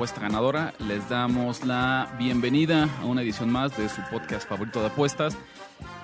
[0.00, 4.86] Apuesta Ganadora, les damos la bienvenida a una edición más de su podcast favorito de
[4.86, 5.36] apuestas.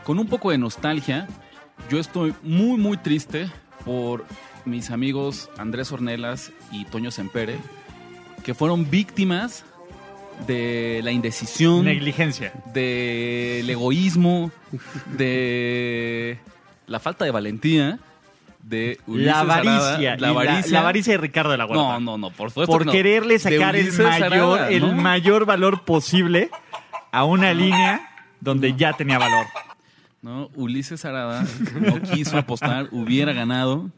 [0.05, 1.27] Con un poco de nostalgia,
[1.89, 3.49] yo estoy muy muy triste
[3.87, 4.27] por
[4.67, 7.57] mis amigos Andrés Ornelas y Toño Sempere,
[8.45, 9.65] que fueron víctimas
[10.47, 12.53] de la indecisión, Negligencia.
[12.75, 14.51] del egoísmo,
[15.17, 16.39] de
[16.87, 17.99] la falta de valentía
[18.67, 20.13] de Ulises La avaricia.
[20.13, 20.73] Arada, la avaricia.
[20.73, 21.83] la avaricia de Ricardo de la Huerta.
[21.83, 22.93] No, no, no, por supuesto Por no.
[22.93, 26.51] quererle sacar el mayor, Arada, el mayor valor posible
[27.13, 28.09] a una línea
[28.41, 29.47] donde ya tenía valor.
[30.23, 30.51] ¿no?
[30.57, 31.47] Ulises Arada
[31.81, 33.91] no quiso apostar, hubiera ganado.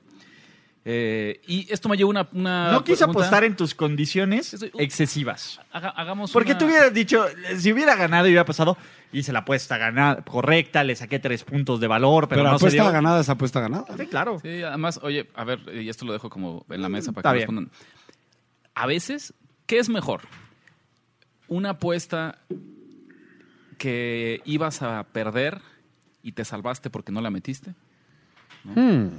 [0.90, 3.20] Eh, y esto me lleva una, una No quiso pregunta.
[3.20, 5.60] apostar en tus condiciones Estoy- excesivas.
[5.70, 7.26] Haga- hagamos Porque una- tú hubieras dicho,
[7.58, 8.78] si hubiera ganado y hubiera pasado,
[9.12, 12.64] hice la apuesta ganada, correcta, le saqué tres puntos de valor, pero, Pero, no se
[12.64, 12.92] apuesta dio.
[12.92, 13.84] ganada es apuesta ganada.
[13.98, 14.38] Sí, claro.
[14.40, 17.30] Sí, además, oye, a ver, y esto lo dejo como en la mesa para Está
[17.32, 17.48] que bien.
[17.48, 17.70] respondan.
[18.74, 19.34] A veces,
[19.66, 20.22] ¿qué es mejor?
[21.48, 22.38] Una apuesta
[23.76, 25.60] que ibas a perder
[26.22, 27.74] y te salvaste porque no la metiste,
[28.64, 29.18] Hmm.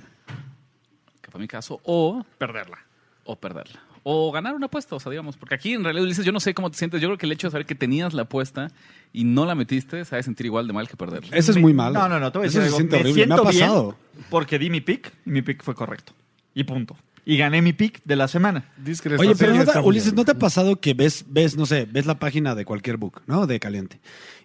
[1.29, 2.79] Que fue mi caso, o Perderla.
[3.25, 3.79] o perderla.
[4.03, 6.53] O ganar una apuesta, o sea, digamos, porque aquí en realidad Ulises, yo no sé
[6.53, 7.01] cómo te sientes.
[7.01, 8.71] Yo creo que el hecho de saber que tenías la apuesta
[9.11, 11.35] y no la metiste, se va a sentir igual de mal que perderla.
[11.35, 11.99] Eso es muy malo.
[11.99, 12.77] No, no, no, te voy a Eso decir se algo.
[12.77, 13.27] siente Me horrible.
[13.27, 13.97] Me ha siento bien pasado.
[14.29, 16.13] porque di mi pick y mi pick fue correcto.
[16.55, 16.95] Y punto.
[17.25, 18.63] Y gané mi pick de la semana.
[18.77, 20.13] Dices Oye, pero no te- Ulises.
[20.13, 23.21] ¿no te ha pasado que ves, ves, no sé, ves la página de cualquier book,
[23.27, 23.45] ¿no?
[23.45, 23.99] De caliente.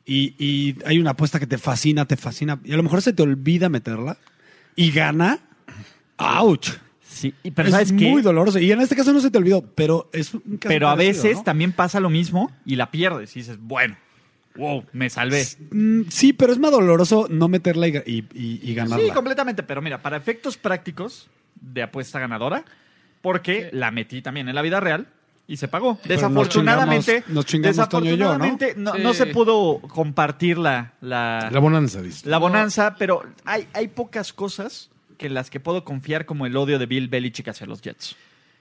[0.04, 2.58] Y, y hay una apuesta que te fascina, te fascina.
[2.64, 4.18] Y a lo mejor se te olvida meterla
[4.76, 5.38] y gana.
[6.18, 6.66] ¡Auch!
[7.06, 8.10] Sí, pero es ¿sabes qué?
[8.10, 8.58] muy doloroso.
[8.58, 11.22] Y en este caso no se te olvidó, pero es un caso Pero a parecido,
[11.24, 11.44] veces ¿no?
[11.44, 13.36] también pasa lo mismo y la pierdes.
[13.36, 13.96] Y dices, bueno,
[14.56, 15.46] wow, me salvé.
[15.70, 19.04] Mm, Sí, pero es más doloroso no meterla y, y, y- y ganarla.
[19.06, 19.62] Sí, completamente.
[19.62, 21.28] Pero mira, para efectos prácticos
[21.60, 22.64] de apuesta ganadora,
[23.22, 25.06] porque la metí también en la vida real
[25.46, 25.98] y se pagó.
[26.02, 28.32] Pero nos Desafortunadamente, chingamos- nos chingamos Toño y yo, ¿no?
[28.44, 29.02] desafortunadamente no, Sí.
[29.02, 32.28] no se pudo compartir la, la, La bonanza, dice.
[32.28, 34.90] la bonanza, pero hay, hay pocas cosas
[35.24, 38.14] que las que puedo confiar como el odio de Bill Belichick hacia los Jets.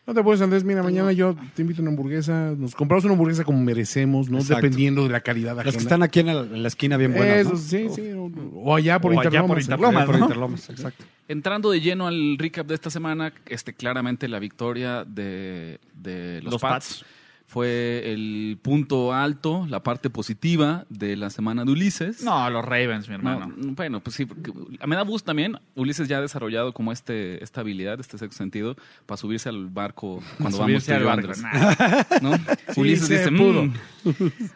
[0.07, 0.63] No te puedes, Andrés.
[0.63, 2.53] Mira, mañana yo te invito a una hamburguesa.
[2.57, 4.37] Nos compramos una hamburguesa como merecemos, ¿no?
[4.37, 4.61] Exacto.
[4.61, 7.13] Dependiendo de la calidad Los que están aquí en la, en la esquina bien.
[7.17, 7.57] Eso, ¿no?
[7.57, 8.11] sí, sí.
[8.13, 9.49] O, o allá por O allá Interlomas.
[9.49, 9.61] por ¿eh?
[9.61, 10.25] Interlomas, Por ¿no?
[10.25, 11.03] Interlomas, exacto.
[11.27, 16.53] Entrando de lleno al recap de esta semana, este, claramente la victoria de, de los,
[16.53, 17.05] Los Pats, Pats.
[17.45, 22.23] Fue el punto alto, la parte positiva de la semana de Ulises.
[22.23, 23.53] No, los Ravens, mi No, hermano.
[23.57, 24.51] bueno, pues sí, porque
[24.87, 25.59] me da gusto también.
[25.75, 30.23] Ulises ya ha desarrollado como este, esta habilidad, este sexto sentido, para subirse al barco
[30.39, 31.09] cuando vamos barco.
[31.09, 31.43] Andrés.
[32.21, 32.31] ¿no?
[32.75, 33.65] Ulises se dice, pudo.
[33.65, 33.73] "Mm,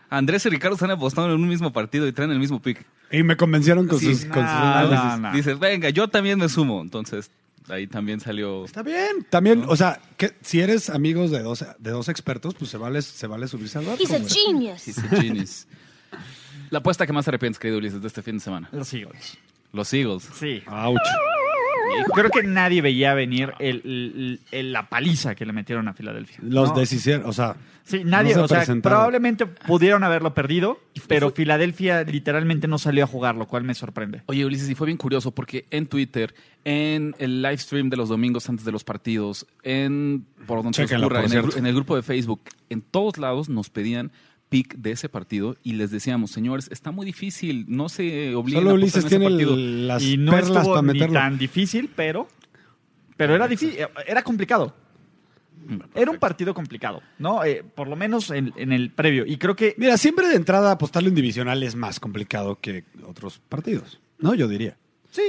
[0.09, 2.83] Andrés y Ricardo están apostando en un mismo partido y traen el mismo pick.
[3.11, 4.07] Y me convencieron con Sí.
[4.15, 5.03] sus, con sus No, análisis.
[5.03, 5.33] no, no.
[5.33, 6.81] Dices, venga, yo también me sumo.
[6.81, 7.29] Entonces,
[7.69, 8.65] ahí también salió...
[8.65, 9.25] Está bien.
[9.29, 13.01] También, o sea, que si eres amigos de dos, de dos expertos, pues se vale,
[13.01, 14.03] se vale subirse al barco.
[14.03, 14.87] He's a genius.
[14.87, 15.67] He's a genius.
[16.69, 18.69] La apuesta que más te arrepientes, querido Ulises, de este fin de semana.
[18.71, 19.37] Los Eagles.
[19.71, 20.27] Los Eagles.
[20.37, 20.63] Sí.
[20.67, 20.99] Ouch.
[22.13, 26.37] Creo que nadie veía venir el, el- el- la paliza que le metieron a Filadelfia.
[26.41, 26.75] Los ¿no?
[26.79, 28.95] deshicieron, o sea, Sí, nadie, no se o sea, presentaron.
[28.97, 34.23] probablemente pudieron haberlo perdido, pero Filadelfia literalmente no salió a jugar, lo cual me sorprende.
[34.25, 38.09] Oye, Ulises, y fue bien curioso porque en Twitter, en el live stream de los
[38.09, 41.49] domingos antes de los partidos, en por donde se ocurra, por en el, cierto.
[41.51, 44.11] gru- en el grupo de Facebook, en todos lados nos pedían
[44.49, 48.71] pick de ese partido y les decíamos, señores, está muy difícil, no se obliguen solo
[48.71, 49.53] a Ulises en tiene ese partido.
[49.55, 51.13] el- las y no perlas estuvo para ni meterlo.
[51.13, 52.27] tan difícil, pero,
[53.17, 53.77] pero era difícil,
[54.07, 54.73] era complicado.
[55.95, 57.43] Era un partido complicado, ¿no?
[57.43, 59.25] Eh, por lo menos en, en el previo.
[59.25, 63.41] Y creo que Mira, siempre de entrada apostarlo en divisional es más complicado que otros
[63.49, 64.33] partidos, ¿no?
[64.33, 64.77] Yo diría.
[65.11, 65.21] sí,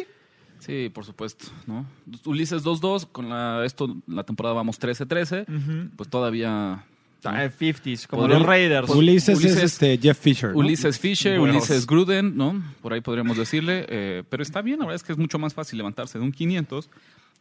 [0.60, 1.86] Sí, por supuesto, ¿no?
[2.24, 5.90] Ulises 2-2, con la, esto, la temporada vamos 13-13, Ujú.
[5.96, 6.84] pues todavía...
[7.24, 7.40] ¿no?
[7.40, 8.90] eh, 50s, como Podría- los Raiders.
[8.90, 10.50] Ulises, Ulises- es este Jeff Fisher.
[10.52, 10.58] ¿no?
[10.58, 11.56] Ulises Fisher, Buenos.
[11.68, 12.62] Ulises Gruden, ¿no?
[12.82, 13.86] Por ahí podríamos decirle.
[13.88, 16.32] eh, pero está bien, la verdad es que es mucho más fácil levantarse de un
[16.32, 16.90] 500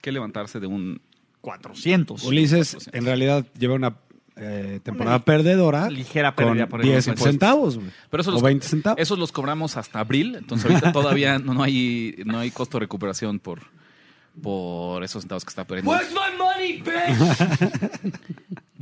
[0.02, 1.02] que levantarse de un...
[1.42, 2.24] 400.
[2.26, 3.96] Ulises en realidad lleva una
[4.36, 7.30] eh, temporada perdedora ligera con pérdida por el 10 impuesto.
[7.30, 7.90] centavos güey.
[8.10, 9.00] Pero eso o los, 20 centavos.
[9.00, 12.82] esos los cobramos hasta abril, entonces ahorita todavía no, no hay, no hay costo de
[12.82, 13.62] recuperación por,
[14.42, 15.92] por esos centavos que está perdiendo.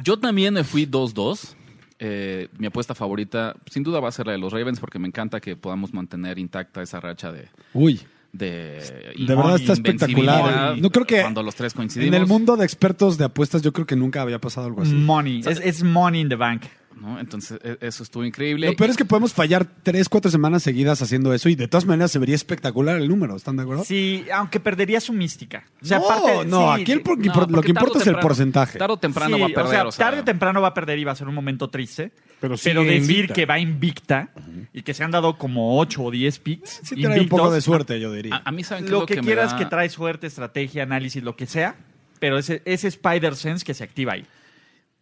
[0.04, 1.56] Yo también me fui 2-2.
[1.98, 5.08] Eh, mi apuesta favorita, sin duda, va a ser la de los Ravens, porque me
[5.08, 8.02] encanta que podamos mantener intacta esa racha de, Uy,
[8.34, 10.40] de, de verdad está espectacular.
[10.40, 12.14] invencibilidad No creo que cuando los tres coincidimos.
[12.14, 14.94] en el mundo de expertos de apuestas yo creo que nunca había pasado algo así.
[14.94, 15.42] Money.
[15.46, 16.64] Es, es money in the bank.
[17.00, 17.20] ¿No?
[17.20, 18.68] Entonces, e- eso estuvo increíble.
[18.68, 21.86] Lo peor es que podemos fallar tres, cuatro semanas seguidas haciendo eso y de todas
[21.86, 23.84] maneras se vería espectacular el número, ¿están de acuerdo?
[23.84, 25.66] Sí, aunque perdería su mística.
[25.82, 27.04] O sea, no, aparte- no, sí, aquí el sí.
[27.04, 28.80] por- No, por- lo que importa es el porcentaje.
[28.80, 29.66] Tarde o temprano Sí, va a perder.
[29.66, 31.36] o sea, o sea, tarde o temprano va a perder y va a ser un
[31.36, 32.12] momento triste.
[32.40, 33.34] Pero Pero, sigue decir invicta.
[33.34, 34.30] que va invicta
[34.74, 36.82] y que se han dado como 8 o 10 picks.
[36.84, 38.36] Sí trae un poco de suerte, yo diría.
[38.36, 40.28] a, a mí saben qué es Lo lo que, me quieras da- que trae suerte,
[40.28, 41.76] estrategia, análisis, lo que sea.
[42.20, 44.26] Pero ese, ese Spider Sense que se activa ahí.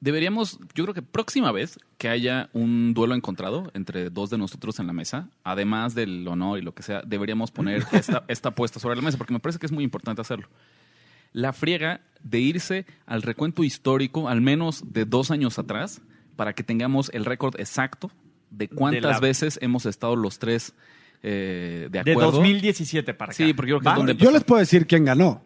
[0.04, 4.78] Deberíamos, yo creo que próxima vez que haya un duelo encontrado entre dos de nosotros
[4.80, 8.82] en la mesa, además del honor y lo que sea, deberíamos poner esta, esta apuesta
[8.82, 10.50] sobre la mesa, porque me parece que es muy importante hacerlo.
[11.32, 16.02] La friega de irse al recuento histórico, al menos de dos años atrás,
[16.36, 18.12] para que tengamos el récord exacto
[18.50, 20.74] de cuántas la- veces hemos estado los tres
[21.24, 22.32] eh, de De acuerdo.
[22.34, 23.38] 2017 para acá.
[23.38, 25.42] Sí, porque yo creo que es donde yo les puedo decir quién ganó.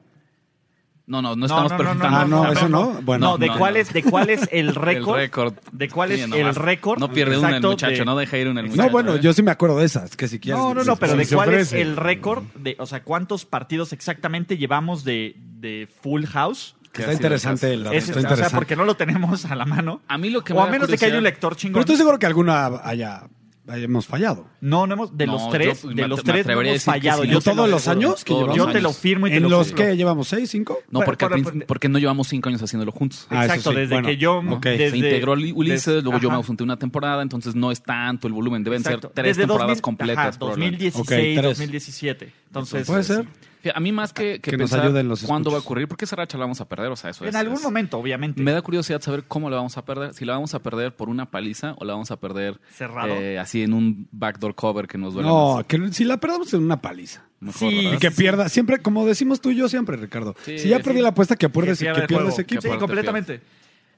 [1.08, 2.18] No, no, no No, estamos no, no, preguntando.
[2.18, 3.02] Ah, no, eso no.
[3.02, 3.80] Bueno, no, de, no, cuál no.
[3.80, 5.54] Es, de cuál es el El récord.
[5.72, 7.00] ¿De cuál es Sí, el récord?
[7.00, 8.84] No pierde una el muchacho, de- no deja ir una el muchacho.
[8.88, 9.20] No, bueno, ¿eh?
[9.22, 10.62] yo sí me acuerdo de esas, que si quieres.
[10.62, 14.58] No, no, no, pero de cuál es el récord de, o sea, cuántos partidos exactamente
[14.58, 16.76] llevamos de, de Full House.
[16.94, 18.56] Está interesante el está o sea, interesante.
[18.56, 20.02] porque no lo tenemos a la mano.
[20.08, 21.74] A mí lo que o me a menos de que haya un lector chingón.
[21.74, 23.24] Pero estoy seguro que alguna haya,
[23.68, 24.48] hayamos fallado.
[24.62, 26.84] No, no hemos, de No, los yo tres, me de atre- los tres no hemos
[26.84, 27.24] fallado.
[27.24, 27.28] sí.
[27.30, 28.56] Yo ¿En te lo todos los años que llevamos?
[28.58, 30.28] Yo te lo firmo y te ¿En lo los que llevamos?
[30.28, 30.80] ¿Seis, cinco?
[30.90, 33.28] No, porque, pues- porque no llevamos cinco años haciéndolo juntos.
[33.30, 33.76] Ah, Exacto, sí.
[33.78, 34.38] desde Bueno, que yo...
[34.40, 34.64] ok.
[34.64, 37.82] desde- Se integró Uli- Ulises, desde- luego yo me ausenté una temporada, entonces no es
[37.84, 38.64] tanto el volumen.
[38.64, 39.08] Deben Exacto.
[39.08, 40.18] ser tres Desde temporadas 2000 completas.
[40.28, 40.86] ajá, probablemente.
[40.86, 41.44] 2016, Ok, tres.
[41.58, 42.34] 2017.
[42.48, 43.26] Entonces, Puede ser.
[43.74, 46.06] A mí más que, que Que nos pensar ayuden los cuándo va a ocurrir, porque
[46.06, 48.42] esa racha la vamos a perder, o sea, eso En es- algún es- momento, obviamente.
[48.42, 50.14] Me da curiosidad saber cómo la vamos a perder.
[50.14, 53.14] Si la vamos a perder por una paliza o la vamos a perder Cerrado.
[53.14, 55.66] eh, así en un backdoor cover que nos duele No, más.
[55.66, 57.24] que si la perdamos en una paliza.
[57.40, 60.36] Mejor, Sí, que pierda, siempre, como decimos tú y yo siempre, Ricardo.
[60.44, 60.84] Sí, si ya sí.
[60.84, 62.62] perdí la apuesta, que apuerdes Que que, pierda ese equipo.
[62.62, 63.42] Sí, completamente.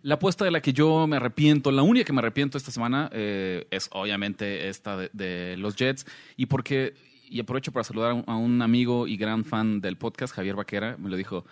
[0.01, 3.09] La apuesta de la que yo me arrepiento, la única que me arrepiento esta semana
[3.11, 6.05] eh, es obviamente esta de, de los Jets.
[6.37, 6.93] Y porque,
[7.29, 10.55] y aprovecho para saludar a un, a un amigo y gran fan del podcast, Javier
[10.55, 11.45] Vaquera, me lo dijo,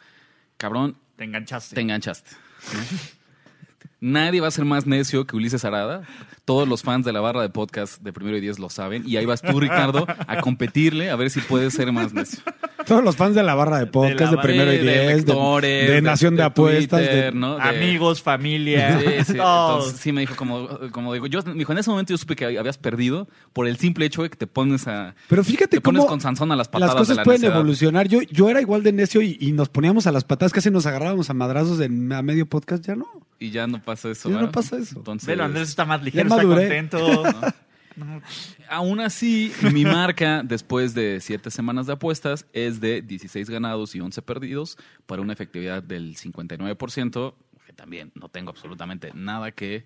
[0.58, 1.76] cabrón, Te enganchaste.
[1.76, 2.32] te enganchaste.
[4.00, 6.04] Nadie va a ser más necio que Ulises Arada.
[6.46, 9.04] Todos los fans de la barra de podcast de Primero y Diez lo saben.
[9.08, 12.40] Y ahí vas tú, Ricardo, a competirle a ver si puedes ser más necio.
[12.86, 15.90] Todos los fans de la barra de podcast, de, primero y de diez, de, lectores,
[15.90, 17.02] de Nación de, Apuestas.
[17.02, 17.56] de- Twitter, ¿no?
[17.56, 19.00] De- Amigos, familia.
[19.00, 19.34] Sí, sí.
[19.34, 19.78] todos.
[19.86, 22.36] Entonces, sí me dijo como, como digo, yo me dijo, en ese momento yo supe
[22.38, 25.82] que habías perdido por el simple hecho de que te pones a Pero fíjate te
[25.82, 27.58] pones cómo con Sansón a las patadas las cosas de la pueden necedad.
[27.58, 28.08] evolucionar.
[28.08, 30.86] Yo, yo era igual de necio y, y nos poníamos a las patadas, casi nos
[30.86, 32.86] agarrábamos a madrazos en, a medio podcast.
[32.86, 33.06] Ya no.
[33.40, 34.30] Y ya no pasa eso.
[34.30, 34.98] Ya no pasa eso.
[34.98, 36.64] Entonces, Velo, Andrés está más ligero, está maduré.
[36.64, 37.24] contento.
[38.70, 44.02] Aún así, mi marca después de siete semanas de apuestas es de 16 ganados y
[44.02, 47.34] 11 perdidos para una efectividad del 59%,
[47.66, 49.86] que también no tengo absolutamente nada que,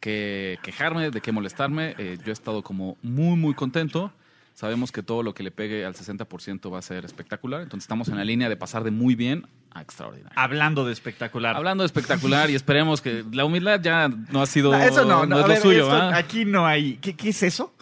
[0.00, 1.94] que quejarme, de qué molestarme.
[1.96, 4.12] Eh, yo he estado como muy, muy contento.
[4.54, 8.08] Sabemos que todo lo que le pegue al 60% va a ser espectacular, entonces estamos
[8.08, 10.32] en la línea de pasar de muy bien a extraordinario.
[10.36, 11.56] Hablando de espectacular.
[11.56, 15.36] Hablando de espectacular y esperemos que la humildad ya no ha sido eso no, no,
[15.36, 16.96] es lo ver, suyo, aquí no hay.
[16.96, 17.74] ¿Qué, qué es eso?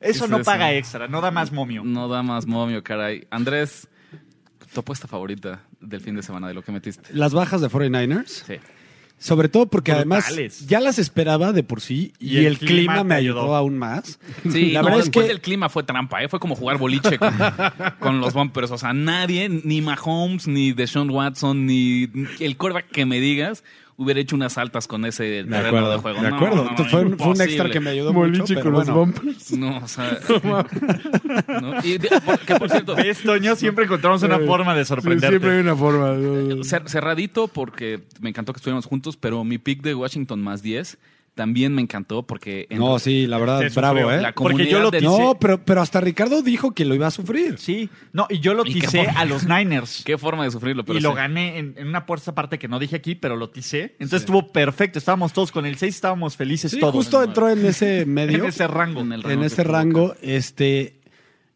[0.00, 0.44] Eso es no eso?
[0.44, 1.82] paga extra, no da más momio.
[1.84, 3.26] No da más momio, caray.
[3.30, 3.88] Andrés,
[4.72, 7.08] tu apuesta favorita del fin de semana, de lo que metiste.
[7.14, 8.26] Las bajas de 49ers.
[8.26, 8.54] Sí.
[9.18, 10.26] Sobre todo porque Brutales.
[10.36, 13.40] además ya las esperaba de por sí y, Y el el, clima, clima me ayudó,
[13.42, 13.56] ayudó.
[13.56, 14.18] aún más.
[14.50, 16.28] Sí, la no, verdad es después que del clima fue trampa, ¿eh?
[16.28, 17.32] Fue como jugar boliche con,
[18.00, 18.70] con los bumpers.
[18.70, 22.08] O sea, nadie, ni Mahomes, ni Deshaun Watson, ni
[22.40, 23.64] el quarterback que me digas,
[23.96, 26.22] hubiera hecho unas altas con ese de terreno acuerdo, de juego.
[26.22, 26.64] de No, acuerdo.
[26.76, 28.26] no, fue, un, fue un extra que me ayudó mucho.
[28.28, 29.00] Boliche pero con los bueno.
[29.12, 29.52] bumpers.
[29.52, 30.18] No, o sea...
[31.60, 31.74] ¿no?
[31.84, 32.96] Y de- por- que por cierto...
[32.96, 33.56] ¿Ves, Toño?
[33.56, 35.28] Siempre encontramos una forma de Sí, sorprenderte.
[35.28, 36.12] siempre hay una forma.
[36.12, 36.56] ¿no?
[36.64, 40.98] Cer- cerradito porque me encantó que estuviéramos juntos, pero mi pick de Washington más 10
[41.34, 42.66] también me encantó porque...
[42.70, 44.12] en- No, sí, la verdad, bravo, sufrió.
[44.18, 44.22] ¿eh?
[44.22, 45.02] La Porque yo lo del-.
[45.04, 47.58] No, pero, pero hasta Ricardo dijo que lo iba a sufrir.
[47.58, 47.90] Sí.
[48.12, 50.02] No, y yo lo ¿Y qué ticé a los Niners.
[50.06, 52.78] Qué forma de sufrirlo, pero y lo gané en, en una apuesta aparte que no
[52.78, 53.96] dije aquí, pero lo ticé.
[53.98, 54.98] Entonces estuvo perfecto.
[54.98, 56.94] Estábamos todos con el 6, estábamos felices Sí, todos.
[56.94, 58.38] justo entró en ese medio.
[58.38, 59.00] en ese rango.
[59.00, 61.00] En el en que ese rango, este,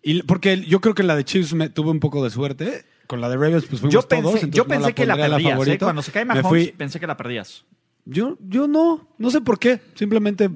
[0.02, 2.84] y porque yo creo que la de Chiefs me tuve un poco de suerte.
[3.06, 4.08] Con la de Ravens, pues fuimos Yo todos.
[4.08, 5.66] pensé, entonces yo no pensé que la perdías.
[5.68, 5.78] ¿eh?
[5.78, 7.64] Cuando se cae Me Mahomes, fui- pensé que la perdías.
[8.08, 9.80] Yo, yo no, no sé por qué.
[9.94, 10.50] Simplemente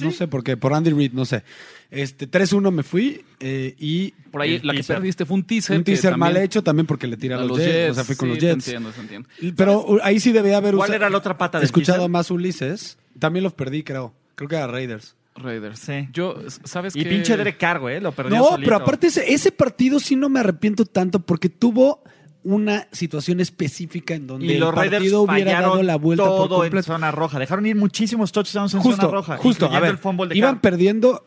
[0.00, 1.42] No sé por qué, por Andy Reid, no sé.
[1.90, 5.76] Este, 3-1 me fui eh, y Por ahí El la que perdiste fue un teaser.
[5.76, 8.14] un teaser mal hecho también porque le tira a a los, Jets, o sea, fui
[8.14, 8.68] con sí, los Jets.
[8.68, 9.28] entiendo, entiendo.
[9.56, 12.10] Pero ahí sí debía haber ¿Cuál era la otra pata del escuchado teaser?
[12.10, 12.96] más Ulises.
[13.18, 14.14] También los perdí, creo.
[14.36, 15.16] Creo que era Raiders.
[15.34, 15.80] Raiders.
[15.80, 16.08] Sí.
[16.12, 18.64] Yo, ¿sabes Y pinche Derek Carr, güey, lo perdió No, solito.
[18.70, 22.02] pero aparte ese, ese partido sí no me arrepiento tanto porque tuvo
[22.42, 26.48] una situación específica en donde Y los el Raiders partido hubiera dado la vuelta por
[26.48, 26.86] todo en completo.
[26.86, 27.38] zona roja.
[27.38, 29.36] Dejaron ir muchísimos touchdowns en Justo, zona roja.
[29.36, 29.66] justo.
[29.66, 30.60] A ver, el iban Carr.
[30.62, 31.26] perdiendo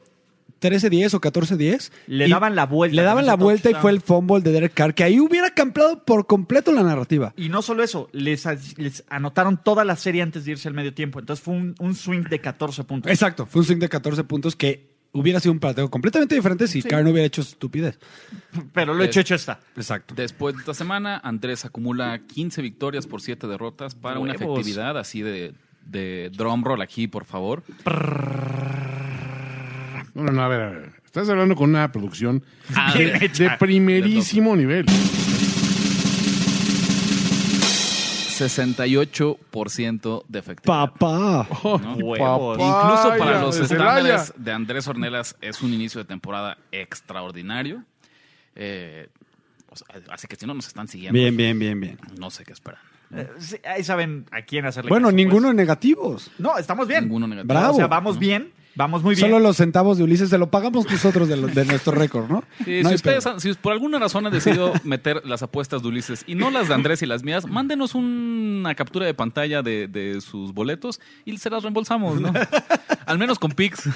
[0.61, 1.91] 13-10 o 14-10.
[2.07, 4.93] Le daban la vuelta Le daban la vuelta y fue el fumble de Derek Carr,
[4.93, 7.33] que ahí hubiera cambiado por completo la narrativa.
[7.35, 8.45] Y no solo eso, les,
[8.77, 11.19] les anotaron toda la serie antes de irse al medio tiempo.
[11.19, 13.11] Entonces fue un, un swing de 14 puntos.
[13.11, 16.81] Exacto, fue un swing de 14 puntos que hubiera sido un partido completamente diferente si
[16.81, 17.97] Carr no hubiera hecho estupidez.
[18.73, 19.59] Pero lo hecho, hecho está.
[19.75, 20.13] Exacto.
[20.15, 25.21] Después de esta semana, Andrés acumula 15 victorias por 7 derrotas para una efectividad así
[25.21, 25.53] de,
[25.85, 27.63] de drum roll aquí, por favor.
[30.13, 30.91] No, no, no, a ver, a ver.
[31.05, 32.43] Estás hablando con una producción
[32.75, 34.85] Ah, de primerísimo nivel.
[38.45, 40.91] 68% de efectividad.
[40.91, 41.47] Papá.
[41.63, 41.95] ¿no?
[41.95, 42.57] Huevos.
[42.59, 44.33] Incluso para los estándares Celaya.
[44.37, 47.83] de Andrés Ornelas es un inicio de temporada extraordinario.
[48.55, 49.07] Eh,
[49.69, 51.97] o sea, así que si no nos están siguiendo, Bien, bien, bien, bien.
[52.19, 52.79] no sé qué esperan.
[53.15, 55.25] Eh, sí, ahí saben a quién hacerle Bueno, caso, pues.
[55.25, 56.31] ninguno negativos.
[56.37, 57.03] No, estamos bien.
[57.05, 57.53] Ninguno negativo.
[57.53, 57.73] Bravo.
[57.73, 58.51] O sea, vamos bien.
[58.75, 59.27] Vamos muy bien.
[59.27, 62.43] Solo los centavos de Ulises se lo pagamos nosotros de, lo- de nuestro récord, ¿no?
[62.65, 65.89] Sí, No si ustedes, han- si por alguna razón han decidido meter las apuestas de
[65.89, 69.87] Ulises y no las de Andrés y las mías, mándenos una captura de pantalla de,
[69.87, 72.33] de sus boletos y se las reembolsamos, ¿no?
[73.05, 73.87] Al menos con Pix.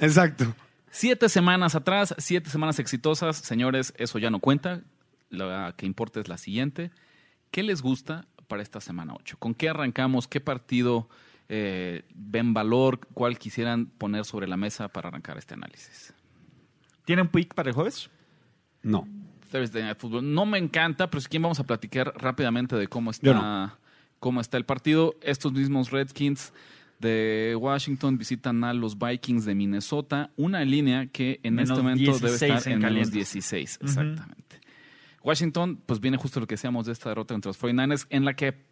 [0.00, 0.54] Exacto.
[0.90, 3.36] Siete semanas atrás, siete semanas exitosas.
[3.36, 4.80] Señores, eso ya no cuenta.
[5.30, 6.90] La que importa es la siguiente.
[7.50, 9.36] ¿Qué les gusta para esta semana 8?
[9.38, 10.28] ¿Con qué arrancamos?
[10.28, 11.08] ¿Qué partido
[11.54, 12.98] eh, ven valor?
[13.12, 16.14] ¿Cuál quisieran poner sobre la mesa para arrancar este análisis?
[17.04, 18.08] ¿Tienen pick para el jueves?
[18.82, 19.06] No.
[19.50, 20.32] Thursday Night Football.
[20.32, 23.78] No me encanta, pero si quieren vamos a platicar rápidamente de cómo está,
[24.18, 25.14] cómo está el partido.
[25.20, 26.54] Estos mismos Redskins
[26.98, 30.30] de Washington visitan a los Vikings de Minnesota.
[30.36, 33.16] Una línea que en Menos este momento debe 16 estar en en menos caliente.
[33.16, 33.78] 16.
[33.82, 34.60] Exactamente.
[35.22, 38.32] Washington, pues viene justo lo que decíamos de esta derrota entre los 49ers, en la
[38.32, 38.71] que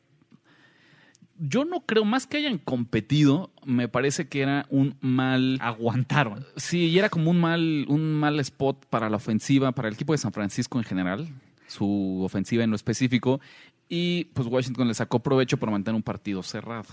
[1.40, 5.58] yo no creo, más que hayan competido, me parece que era un mal...
[5.60, 6.46] Aguantaron.
[6.56, 10.12] Sí, y era como un mal, un mal spot para la ofensiva, para el equipo
[10.12, 11.28] de San Francisco en general,
[11.66, 13.40] su ofensiva en lo específico.
[13.88, 16.86] Y pues Washington le sacó provecho por mantener un partido cerrado.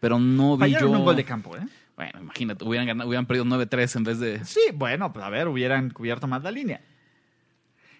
[0.00, 0.98] Pero no vi Fallaron yo.
[0.98, 1.66] un gol de campo, ¿eh?
[1.96, 4.44] Bueno, imagínate, hubieran, ganado, hubieran perdido 9-3 en vez de.
[4.44, 6.80] Sí, bueno, pues a ver, hubieran cubierto más la línea.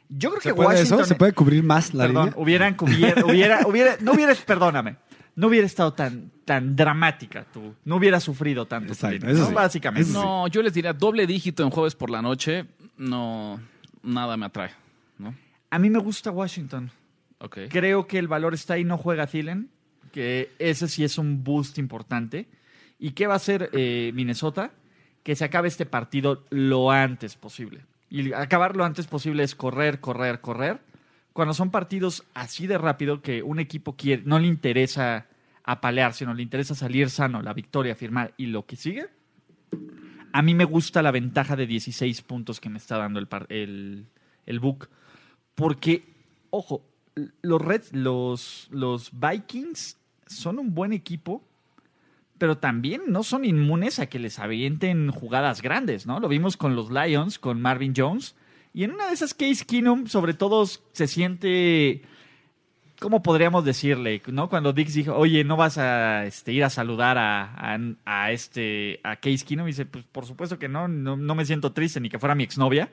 [0.08, 1.00] Yo creo ¿Se que puede Washington...
[1.00, 1.08] eso?
[1.08, 2.42] ¿Se puede cubrir más la Perdón, línea?
[2.42, 4.96] hubieran cubierto, hubiera, hubiera, no hubiera, perdóname,
[5.38, 8.88] no hubiera estado tan, tan dramática tú, no hubiera sufrido tanto.
[8.88, 9.46] tu Exacto, eso ¿no?
[9.46, 9.54] sí.
[9.54, 10.10] Básicamente.
[10.10, 10.26] Eso sí.
[10.26, 12.66] No, yo les diría doble dígito en jueves por la noche.
[12.96, 13.60] No,
[14.02, 14.72] nada me atrae.
[15.16, 15.36] ¿no?
[15.70, 16.90] A mí me gusta Washington.
[17.38, 17.58] Ok.
[17.70, 19.70] Creo que el valor está ahí, no juega Thielen,
[20.10, 22.48] que ese sí es un boost importante.
[22.98, 24.72] ¿Y qué va a hacer eh, Minnesota?
[25.22, 27.84] Que se acabe este partido lo antes posible.
[28.10, 30.80] Y acabar lo antes posible es correr, correr, correr.
[31.38, 35.28] Cuando son partidos así de rápido que un equipo quiere, no le interesa
[35.62, 39.06] apalear, sino le interesa salir sano, la victoria, firmar y lo que sigue.
[40.32, 44.06] A mí me gusta la ventaja de 16 puntos que me está dando el,
[44.46, 44.88] el book.
[45.54, 46.12] Porque,
[46.50, 46.82] ojo,
[47.42, 51.44] los Reds, los, los Vikings son un buen equipo,
[52.38, 56.18] pero también no son inmunes a que les avienten jugadas grandes, ¿no?
[56.18, 58.34] Lo vimos con los Lions, con Marvin Jones.
[58.78, 62.02] Y en una de esas, Case Keenum, sobre todo, se siente.
[63.00, 64.22] ¿Cómo podríamos decirle?
[64.28, 64.48] ¿no?
[64.48, 69.00] Cuando Dix dijo, oye, ¿no vas a este, ir a saludar a, a, a este,
[69.02, 69.66] a Case Keenum?
[69.66, 72.36] Y dice, pues por supuesto que no, no, no me siento triste ni que fuera
[72.36, 72.88] mi exnovia.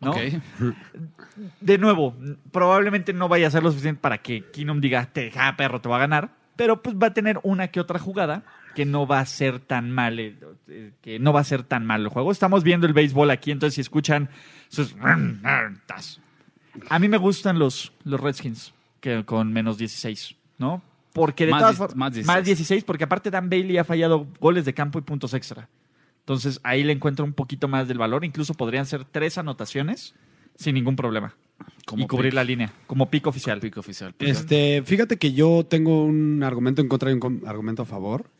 [0.00, 0.10] ¿no?
[0.10, 0.18] Ok.
[1.62, 2.14] de nuevo,
[2.50, 5.88] probablemente no vaya a ser lo suficiente para que Keenum diga, te, ah, perro, te
[5.88, 6.28] va a ganar.
[6.56, 9.90] Pero pues va a tener una que otra jugada que no va a ser tan
[9.90, 12.32] mal, eh, que no va a ser tan mal el juego.
[12.32, 14.30] Estamos viendo el béisbol aquí, entonces si escuchan
[14.68, 14.94] sus...
[16.88, 20.82] A mí me gustan los, los Redskins que con menos 16, ¿no?
[21.12, 21.96] Porque de Más todas formas...
[21.96, 22.26] más 16.
[22.26, 25.68] Más 16, porque aparte Dan Bailey ha fallado goles de campo y puntos extra.
[26.20, 28.24] Entonces ahí le encuentro un poquito más del valor.
[28.24, 30.14] Incluso podrían ser tres anotaciones
[30.56, 31.34] sin ningún problema.
[31.84, 32.34] Como y cubrir pick.
[32.34, 33.60] la línea, como pico oficial.
[33.60, 34.14] Pico oficial.
[34.14, 38.30] Pues, Este, fíjate que yo tengo un argumento en contra y un argumento a favor.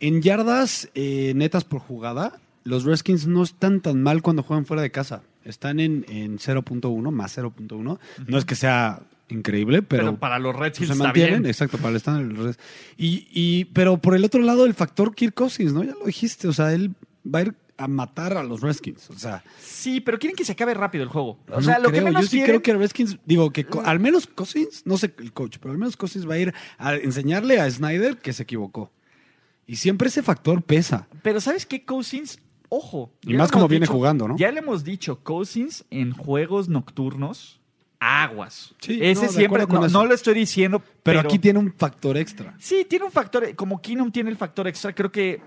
[0.00, 4.82] En yardas eh, netas por jugada, los Redskins no están tan mal cuando juegan fuera
[4.82, 5.22] de casa.
[5.44, 7.98] Están en, en 0.1, más 0.1.
[8.26, 11.50] No es que sea increíble, Pero, pero, para los pues, Redskins se está mantienen, bien.
[11.50, 12.54] exacto, para el estándar.
[12.96, 15.82] Y, y, pero por el otro lado, el factor Kirk Cousins, ¿no?
[15.84, 16.92] Ya lo dijiste, o sea, él
[17.24, 20.52] va a ir a matar a los Redskins, o sea, Sí, pero quieren que se
[20.52, 21.38] acabe rápido el juego.
[21.50, 23.82] O no sea, lo que menos yo sí quieren- creo que Redskins, digo que co-
[23.84, 26.94] al menos Cousins, no sé el coach, pero al menos Cousins va a ir a
[26.94, 28.90] enseñarle a Snyder que se equivocó.
[29.66, 31.08] Y siempre ese factor pesa.
[31.22, 31.84] Pero ¿sabes qué?
[31.84, 33.12] Cousins, ojo.
[33.22, 34.36] Y más como viene dicho- jugando, ¿no?
[34.36, 37.60] Ya le hemos dicho, Cousins en juegos nocturnos,
[37.98, 38.74] aguas.
[38.80, 42.16] Sí, Ese no, siempre, no, no lo estoy diciendo, Pero, pero, aquí tiene un factor
[42.16, 42.54] extra.
[42.58, 45.40] Sí, tiene un factor, como Keenum tiene el factor extra, creo que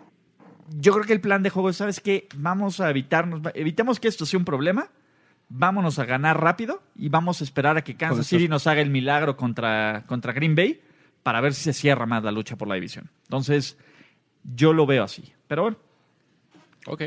[0.77, 2.27] yo creo que el plan de juego es, ¿sabes qué?
[2.35, 4.89] Vamos a evitarnos, evitemos que esto sea un problema,
[5.47, 8.27] vámonos a ganar rápido y vamos a esperar a que Kansas.
[8.27, 10.81] City nos haga el milagro contra, contra Green Bay
[11.23, 13.09] para ver si se cierra más la lucha por la división.
[13.23, 13.77] Entonces,
[14.43, 15.23] yo lo veo así.
[15.47, 15.77] Pero bueno,
[16.87, 17.03] Ok,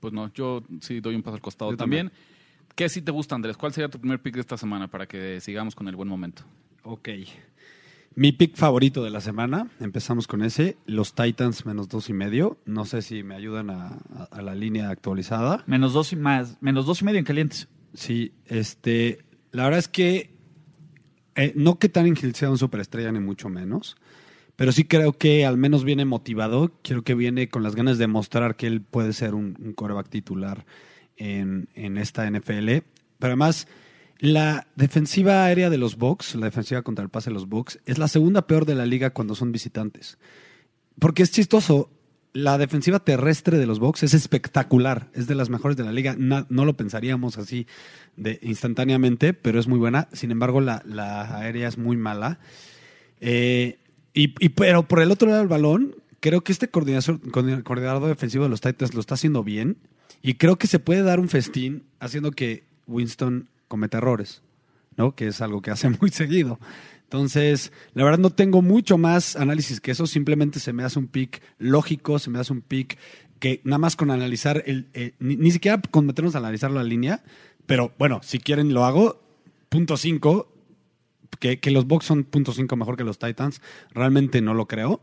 [0.00, 2.10] pues no, yo sí doy un paso al costado también.
[2.74, 3.56] ¿Qué sí te gusta, Andrés?
[3.56, 6.44] ¿Cuál sería tu primer pick de esta semana para que sigamos con el buen momento?
[6.84, 7.08] Ok.
[8.14, 12.58] Mi pick favorito de la semana, empezamos con ese, los Titans menos dos y medio.
[12.64, 15.62] No sé si me ayudan a, a- a la línea actualizada.
[15.66, 17.68] menos dos y más, menos dos y medio en calientes.
[17.94, 20.30] Sí, este, la verdad es que
[21.34, 23.96] eh, no que Tannehill sea un superestrella ni mucho menos,
[24.58, 26.72] pero sí creo que al menos viene motivado.
[26.82, 30.08] Quiero que viene con las ganas de mostrar que él puede ser un, un coreback
[30.08, 30.66] titular
[31.16, 32.68] en, en esta NFL.
[33.20, 33.68] Pero además,
[34.18, 37.98] la defensiva aérea de los Bucks, la defensiva contra el pase de los Bucks, es
[37.98, 40.18] la segunda peor de la liga cuando son visitantes.
[40.98, 41.88] Porque es chistoso.
[42.32, 45.08] La defensiva terrestre de los Bucks es espectacular.
[45.14, 46.16] Es de las mejores de la liga.
[46.18, 47.68] Na- no lo pensaríamos así
[48.16, 50.08] de instantáneamente, pero es muy buena.
[50.12, 52.40] Sin embargo, la, la aérea es muy mala.
[53.20, 53.78] Eh,
[54.14, 57.20] y, y- pero por el otro lado del balón, creo que este coordinador,
[57.64, 59.76] coordinador defensivo de los Titans lo está haciendo bien.
[60.20, 64.42] Y creo que se puede dar un festín haciendo que Winston cometa errores,
[64.96, 65.14] ¿no?
[65.14, 66.58] Que es algo que hace muy seguido.
[67.04, 71.06] Entonces, la verdad no tengo mucho más análisis que eso, simplemente se me hace un
[71.06, 72.98] pick lógico, se me hace un pick
[73.38, 76.82] que nada más con analizar, el, eh, ni, ni siquiera con meternos a analizar la
[76.82, 77.22] línea,
[77.66, 79.22] pero bueno, si quieren lo hago,
[79.70, 80.52] punto 5,
[81.38, 83.60] que, que los Bucks son punto 5 mejor que los Titans,
[83.92, 85.02] realmente no lo creo.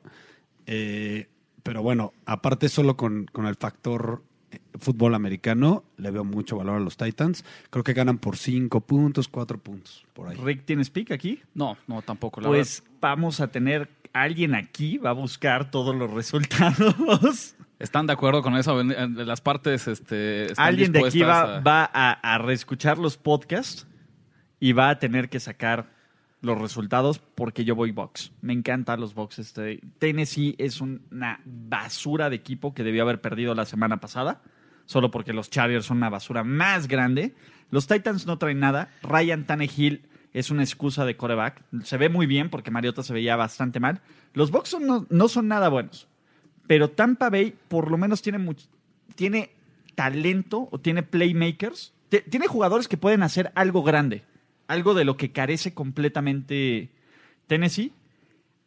[0.65, 1.27] Eh,
[1.63, 6.76] pero bueno, aparte solo con, con el factor eh, fútbol americano, le veo mucho valor
[6.78, 7.43] a los Titans.
[7.69, 10.38] Creo que ganan por 5 puntos, 4 puntos, por ahí.
[10.38, 11.41] Rick, ¿tienes pick aquí?
[11.54, 12.41] No, no, tampoco.
[12.41, 17.56] La Pues vamos a tener alguien aquí, va a buscar todos los resultados.
[17.80, 18.80] ¿Están de acuerdo con eso?
[18.80, 23.17] En Las partes este, están alguien de aquí va, a- va a, a reescuchar los
[23.17, 23.86] podcasts
[24.62, 25.93] y va a tener que sacar
[26.45, 28.31] los resultados porque yo voy box.
[28.41, 29.53] Me encantan los boxes.
[29.99, 34.41] Tennessee es una basura de equipo que debió haber perdido la semana pasada,
[34.86, 37.36] solo porque los Chargers son una basura más grande.
[37.71, 38.89] Los Titans no traen nada.
[39.03, 41.63] Ryan Tannehill es una excusa de coreback.
[41.84, 44.01] Se ve muy bien porque Mariota se veía bastante mal.
[44.34, 46.08] Los Bucks no, no son nada buenos.
[46.67, 48.67] Pero Tampa Bay por lo menos tiene, much-
[49.15, 49.51] tiene
[49.95, 51.93] talento o tiene playmakers.
[52.29, 54.23] Tiene jugadores que pueden hacer algo grande.
[54.67, 56.89] Algo de lo que carece completamente
[57.47, 57.91] Tennessee.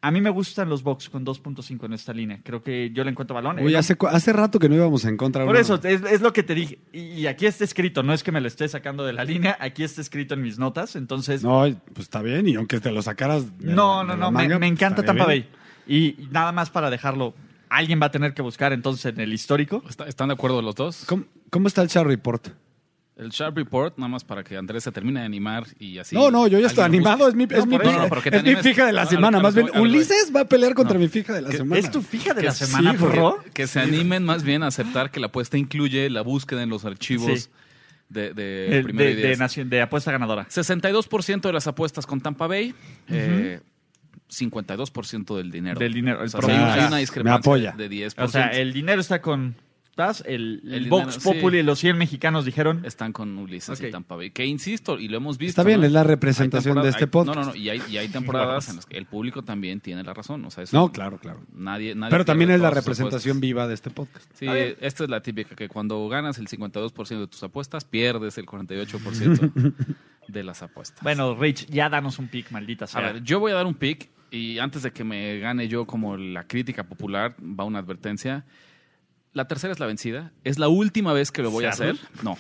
[0.00, 2.38] A mí me gustan los Bucks con 2.5 en esta línea.
[2.44, 3.58] Creo que yo le encuentro balón.
[3.58, 6.32] Uy, Eh, hace, hace rato que no íbamos a encontrar por eso, es, es lo
[6.32, 6.78] que te dije.
[6.92, 9.56] Y, y aquí está escrito, no es que me lo esté sacando de la línea,
[9.60, 10.94] aquí está escrito en mis notas.
[10.94, 11.62] Entonces, No,
[11.94, 13.58] pues está bien, y aunque te lo sacaras.
[13.58, 15.46] de no, la- no, de no, la me, manga, me pues, encanta Tampa bien.
[15.88, 15.92] Bay.
[15.92, 17.34] Y, nada más para dejarlo,
[17.68, 19.82] alguien va a tener que buscar entonces en el histórico.
[19.88, 21.06] ¿Está- ¿Están de acuerdo los dos?
[21.08, 22.46] ¿Cómo, cómo está el Char Report?
[23.18, 26.14] El Sharp Report, nada más para que Andrés se termine de animar y así.
[26.14, 27.26] no, no, yo ya estoy animado.
[27.28, 29.40] Es mi, es No, mi, no, es mi fija de la No, semana.
[29.40, 29.68] Más bien.
[29.76, 31.00] Ulises va a pelear contra No.
[31.00, 31.80] mi fija de la semana.
[31.80, 33.42] ¿Es tu fija de Que la sí, semana, bro?
[33.52, 36.84] Que se animen más bien a aceptar que la apuesta incluye la búsqueda en los
[36.84, 37.48] archivos Sí.
[38.08, 39.38] de, de El- de, y de diez.
[39.40, 40.46] nación- de apuesta ganadora.
[40.48, 42.72] 62% de las apuestas con Tampa Bay,
[43.08, 43.58] eh,
[44.30, 45.80] 52% del dinero.
[45.80, 47.72] Del dinero, el O sea, hay, una Me discrepancia apoya.
[47.72, 48.24] de 10%.
[48.24, 49.56] O sea, el dinero está con.
[49.98, 50.22] ¿Estás?
[50.28, 51.20] El, El el Vox sí.
[51.24, 52.84] Populi y los 100 mexicanos dijeron.
[52.84, 53.88] Están con Ulises Ok.
[53.88, 54.30] y Tampa Bay.
[54.30, 55.60] Que insisto, y lo hemos visto.
[55.60, 55.86] Está bien, ¿no?
[55.86, 57.36] es la Hay representación de este hay- podcast.
[57.36, 57.56] No, no, no.
[57.56, 60.44] Y hay, y hay temporadas en las que el público también tiene la razón.
[60.44, 61.40] O sea, eso No, claro, claro.
[61.52, 63.40] Nadie, nadie Pero también es la representación apuestas.
[63.40, 64.30] viva de este podcast.
[64.34, 64.46] Sí,
[64.80, 69.74] esta es la típica, que cuando ganas el 52% de tus apuestas, pierdes el 48%
[70.28, 71.02] de las apuestas.
[71.02, 73.00] Bueno, Rich, ya danos un pick, maldita A sea.
[73.00, 76.16] ver, yo voy a dar un pick y antes de que me gane yo como
[76.16, 78.44] la crítica popular, va una advertencia.
[79.32, 80.32] La tercera es la vencida.
[80.44, 81.96] Es la última vez que lo voy a hacer.
[82.22, 82.36] No.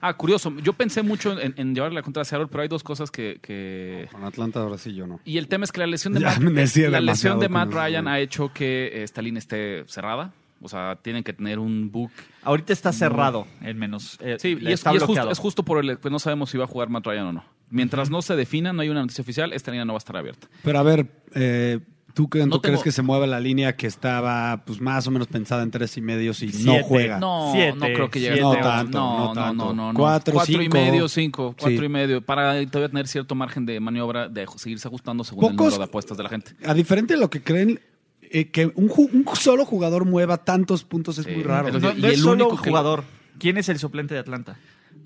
[0.00, 0.54] Ah, curioso.
[0.62, 4.08] Yo pensé mucho en, en llevarle la contra Seattle, pero hay dos cosas que, que-
[4.12, 5.18] Con Atlanta ahora sí yo no.
[5.24, 8.06] Y el tema es que la lesión de Ya Matt, la lesión de Matt Ryan
[8.06, 10.32] ha hecho que esta línea esté cerrada.
[10.60, 12.10] O sea, tienen que tener un book.
[12.42, 14.18] Ahorita está cerrado, en menos.
[14.20, 15.30] eh, Sí, y es, está y es justo, bloqueado.
[15.30, 17.44] es justo por el que no sabemos si va a jugar Matt Ryan o no.
[17.70, 20.16] Mientras no se defina, no hay una noticia oficial, esta línea no va a estar
[20.16, 20.48] abierta.
[20.64, 21.78] Pero a ver, eh,
[22.26, 25.62] ¿tú, No crees que se mueve la línea que estaba pues más o menos pensada
[25.62, 26.82] en tres y medio si no Siete.
[26.82, 27.18] juega?
[27.20, 28.40] No, Siete, no creo que llegue.
[28.40, 29.64] No tanto, no, no no, tanto.
[29.66, 29.98] no, no, no.
[29.98, 30.76] Cuatro, Cuatro y cinco.
[30.76, 31.84] medio, cinco, cuatro Sí.
[31.84, 35.56] y medio, para todavía tener cierto margen de maniobra de seguirse ajustando según el Pocos-
[35.66, 36.52] número de apuestas de la gente.
[36.66, 37.80] A diferente de lo que creen,
[38.22, 38.90] eh, que un,
[39.34, 41.30] solo jugador mueva tantos puntos es Sí.
[41.32, 41.68] muy raro.
[41.68, 43.04] Entonces, No, y no es el solo único jugador.
[43.38, 44.56] ¿Quién es el suplente de Atlanta?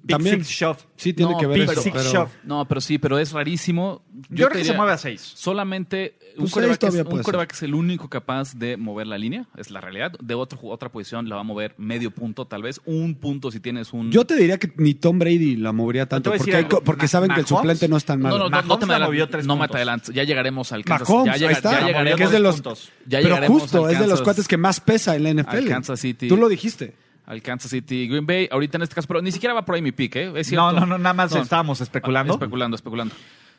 [0.04, 0.44] Big También.
[0.44, 0.78] Six Shove.
[0.96, 2.30] Sí tiene No, que ver Big eso, Six pero- Shove.
[2.44, 4.02] No, pero sí, pero es rarísimo.
[4.30, 5.20] Yo, creo que se mueve a seis.
[5.36, 9.70] Solamente un Pues es, un quarterback es el único capaz de mover la línea, es
[9.70, 10.12] la realidad.
[10.20, 13.60] De otro, otra posición la va a mover medio punto, tal vez un punto si
[13.60, 14.10] tienes un...
[14.10, 16.82] Yo te diría que ni Tom Brady la movería tanto, porque, algo.
[16.82, 18.38] porque Ma- saben que el suplente no es tan malo.
[18.38, 20.14] no, no, no, te me adelantes, tres no me adelantes.
[20.14, 22.90] Ya llegaremos al Kansas Mahomes, ya, llega- está, ya llegaremos que es de los, puntos.
[23.06, 25.56] Ya pero justo, es de los cuates que más pesa en la NFL.
[25.58, 26.28] al Kansas City.
[26.28, 26.94] Tú lo dijiste.
[27.26, 28.48] Al Kansas City Green Bay.
[28.50, 30.32] Ahorita en este caso, pero ni siquiera va por ahí mi pick, ¿eh?
[30.36, 30.72] Es cierto.
[30.72, 31.42] No, no, no, nada más No.
[31.42, 32.34] estábamos especulando.
[32.34, 33.14] Especulando, especulando.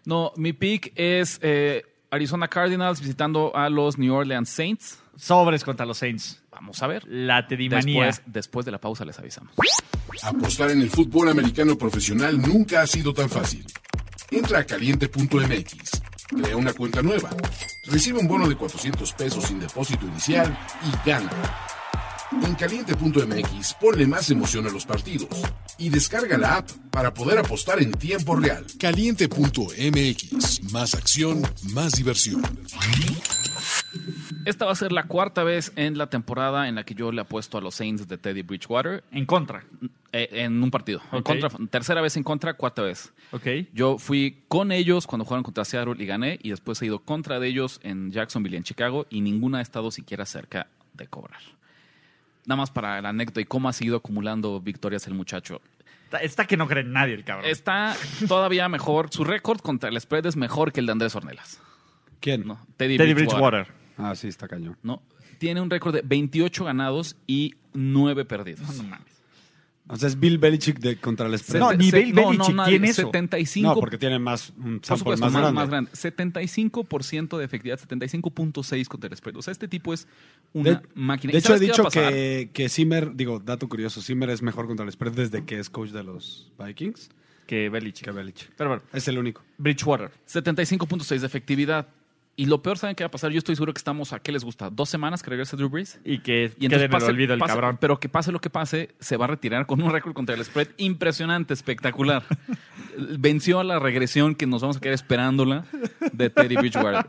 [0.06, 4.99] No, mi pick es eh, Arizona Cardinals visitando a los New Orleans Saints.
[5.15, 6.41] Sobres contra los Saints.
[6.52, 7.04] Vamos a ver.
[7.08, 8.06] La tedimanía.
[8.08, 9.54] Después, después de la pausa les avisamos.
[10.23, 13.65] Apostar en el fútbol americano profesional nunca ha sido tan fácil.
[14.32, 17.30] Entra a caliente.mx, crea una cuenta nueva,
[17.86, 21.30] recibe un bono de 400 pesos sin depósito inicial y gana.
[22.41, 25.28] En caliente.mx ponle más emoción a los partidos
[25.78, 28.65] y descarga la app para poder apostar en tiempo real.
[28.80, 30.72] Caliente.mx.
[30.72, 31.41] Más acción,
[31.74, 32.41] más diversión.
[34.46, 37.22] Esta va a ser la cuarta vez en la temporada en la que yo le
[37.22, 39.63] apuesto a los Saints de Teddy Bridgewater En contra.
[40.12, 41.02] eh, en un partido.
[41.12, 43.13] En contra, tercera vez en contra, cuarta vez.
[43.32, 43.48] Ok.
[43.74, 47.39] Yo fui con ellos cuando jugaron contra Seattle y gané, y después he ido contra
[47.39, 51.39] de ellos en Jacksonville y en Chicago, y ninguna ha estado siquiera cerca de cobrar.
[52.45, 55.62] Nada más para la anécdota y cómo ha seguido acumulando victorias el muchacho.
[56.06, 57.49] Está, está que no cree en nadie el cabrón.
[57.49, 57.95] Está
[58.27, 61.62] todavía mejor, su récord contra el spread es mejor que el de Andrés Ornelas.
[62.19, 62.45] ¿Quién?
[62.45, 62.65] ¿no?
[62.77, 63.65] Teddy, Teddy Bridgewater.
[63.65, 63.73] Bridgewater.
[63.97, 64.77] Ah, sí, está cañón.
[64.84, 65.01] ¿no?
[65.38, 68.77] Tiene un récord de 28 ganados y 9 perdidos.
[68.77, 69.12] No mames.
[69.89, 71.60] O sea, es Bill Belichick de, contra el spread.
[71.60, 72.72] No, ni se- Bill Belichick nadie.
[72.72, 73.02] tiene eso.
[73.02, 75.56] 75 No, porque tiene más un Por sample supuesto, más, más, grande.
[75.56, 75.91] más grande.
[75.91, 79.36] 75% de efectividad, 75.6 contra el spread.
[79.36, 80.08] O sea, este tipo es
[80.54, 81.32] una De, máquina.
[81.32, 84.86] de ¿Y hecho, he dicho que, que Zimmer, digo, dato curioso, Zimmer es mejor contra
[84.86, 87.10] el spread desde que es coach de los Vikings
[87.46, 88.06] Que Belichick.
[88.06, 88.52] que Belichick.
[88.56, 89.41] Pero bueno, Es el único.
[89.58, 90.12] Bridgewater.
[90.28, 91.88] 75.6 de efectividad.
[92.36, 93.30] Y lo peor, ¿saben qué va a pasar?
[93.32, 94.72] Yo estoy seguro que estamos a, ¿qué les gusta?
[94.72, 96.00] ¿Dos semanas que regrese Drew Brees?
[96.04, 97.78] Y que Y entonces en el pase- olvido el pase- cabrón.
[97.80, 100.43] Pero que pase lo que pase, se va a retirar con un récord contra el
[100.43, 102.24] spread impresionante, espectacular.
[103.19, 105.65] Venció a la regresión que nos vamos a quedar esperándola
[106.12, 107.06] de Teddy Bridgewater.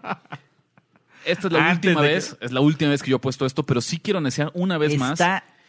[1.25, 3.47] Esta es la Antes última que- vez, es la última vez que yo he puesto
[3.47, 5.19] esto, pero sí quiero desear una vez más.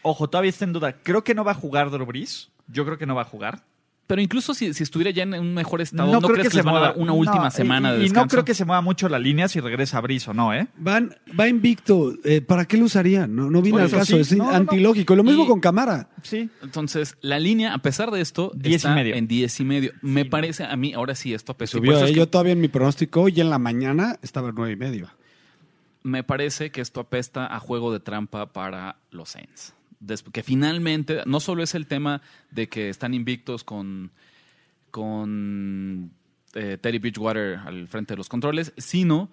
[0.01, 0.97] Ojo, todavía está en duda.
[1.01, 2.49] Creo que no va a jugar Drew Brees.
[2.67, 3.63] Yo creo que no va a jugar.
[4.07, 6.51] Pero incluso si, si estuviera ya en un mejor estado, no, ¿no, creo crees que,
[6.51, 8.25] que, les se van a mueva dar una última No, semana y, de y descanso?
[8.25, 10.67] no creo que se mueva mucho la línea si regresa Brees o no, ¿eh?
[10.77, 12.13] Van, va invicto.
[12.23, 13.35] Eh, ¿Para qué lo usarían?
[13.35, 14.05] No, no viene al caso.
[14.15, 14.19] sí.
[14.21, 14.57] Es No, no, no.
[14.57, 15.15] antilógico.
[15.15, 16.09] Lo mismo Y- con Camara.
[16.23, 16.49] Sí.
[16.61, 19.15] Entonces, la línea, a pesar de esto, Diez y medio.
[19.15, 19.91] en 10 y medio.
[20.01, 21.55] Me parece a mí, ahora sí, esto.
[21.59, 24.49] Y Subió, es eh, que yo todavía en mi pronóstico y en la mañana estaba
[24.49, 25.09] en nueve y medio.
[26.03, 29.73] me parece que esto apesta a juego de trampa para los Saints.
[30.31, 34.11] Que finalmente, no solo es el tema de que están invictos con,
[34.91, 36.11] con
[36.53, 39.29] eh, Teddy Bridgewater al frente de los controles, sino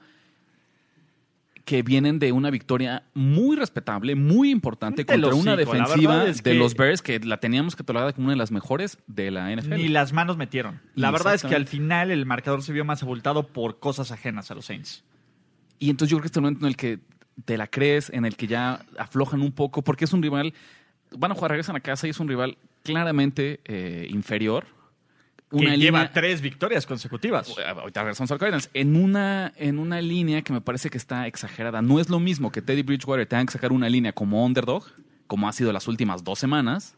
[1.64, 6.54] que vienen de una victoria muy respetable, muy importante contra una hocico, defensiva de que-
[6.54, 9.76] los Bears que la teníamos catalogada como una de las mejores de la NFL.
[9.76, 10.80] Ni las manos metieron.
[10.96, 14.50] La verdad es que al final el marcador se vio más abultado por cosas ajenas
[14.50, 15.04] a los Saints.
[15.78, 16.98] Y entonces yo creo que este momento en el que
[17.44, 20.54] te la crees, en el que ya aflojan un poco, porque es un rival,
[21.16, 24.66] van a jugar, regresan a casa y es un rival claramente eh, inferior.
[25.50, 27.52] que Una lleva línea, tres victorias consecutivas.
[27.58, 31.82] Ahorita regresamos al Cardinals, en una, en una línea que me parece que está exagerada.
[31.82, 34.84] No es lo mismo que Teddy Bridgewater tenga que sacar una línea como underdog,
[35.26, 36.96] como ha sido las últimas dos semanas,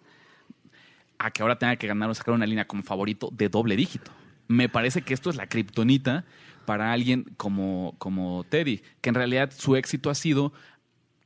[1.18, 4.10] a que ahora tenga que ganar o sacar una línea como favorito de doble dígito.
[4.46, 6.24] Me parece que esto es la kriptonita
[6.64, 10.52] para alguien como, como Teddy, que en realidad su éxito ha sido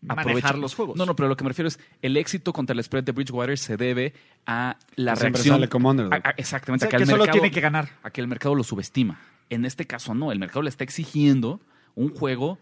[0.00, 0.96] Manejar aprovecha- los juegos.
[0.96, 3.58] No, no, pero lo que me refiero es el éxito contra el spread de Bridgewater
[3.58, 4.14] se debe
[4.46, 5.56] a la siempre reacción.
[5.56, 6.14] sale como underdog.
[6.14, 6.86] a- a- exactamente.
[6.86, 7.88] O sea, a que el solo mercado- tiene que ganar.
[8.04, 9.20] A que el mercado lo subestima.
[9.50, 11.60] En este caso no, el mercado le está exigiendo
[11.96, 12.58] un juego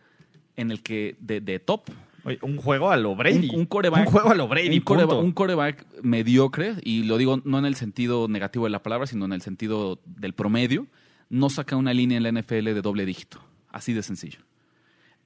[0.57, 1.91] en el que de, de top.
[2.25, 3.51] Oye, un juego a lo Brady.
[3.51, 7.19] Un, un coreback, Un juego a lo Brady, un coreback, un coreback mediocre, y lo
[7.19, 10.87] digo no en el sentido negativo de la palabra, sino en el sentido del promedio,
[11.29, 13.41] no saca una línea en la NFL de doble dígito.
[13.71, 14.41] Así de sencillo.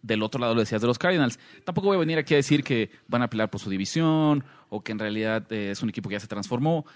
[0.02, 1.38] Del otro lado lo decías de los Cardinals.
[1.64, 4.82] Tampoco voy a venir aquí a decir que van a pelear por su división o
[4.82, 6.86] que en realidad eh, es un equipo que ya se transformó.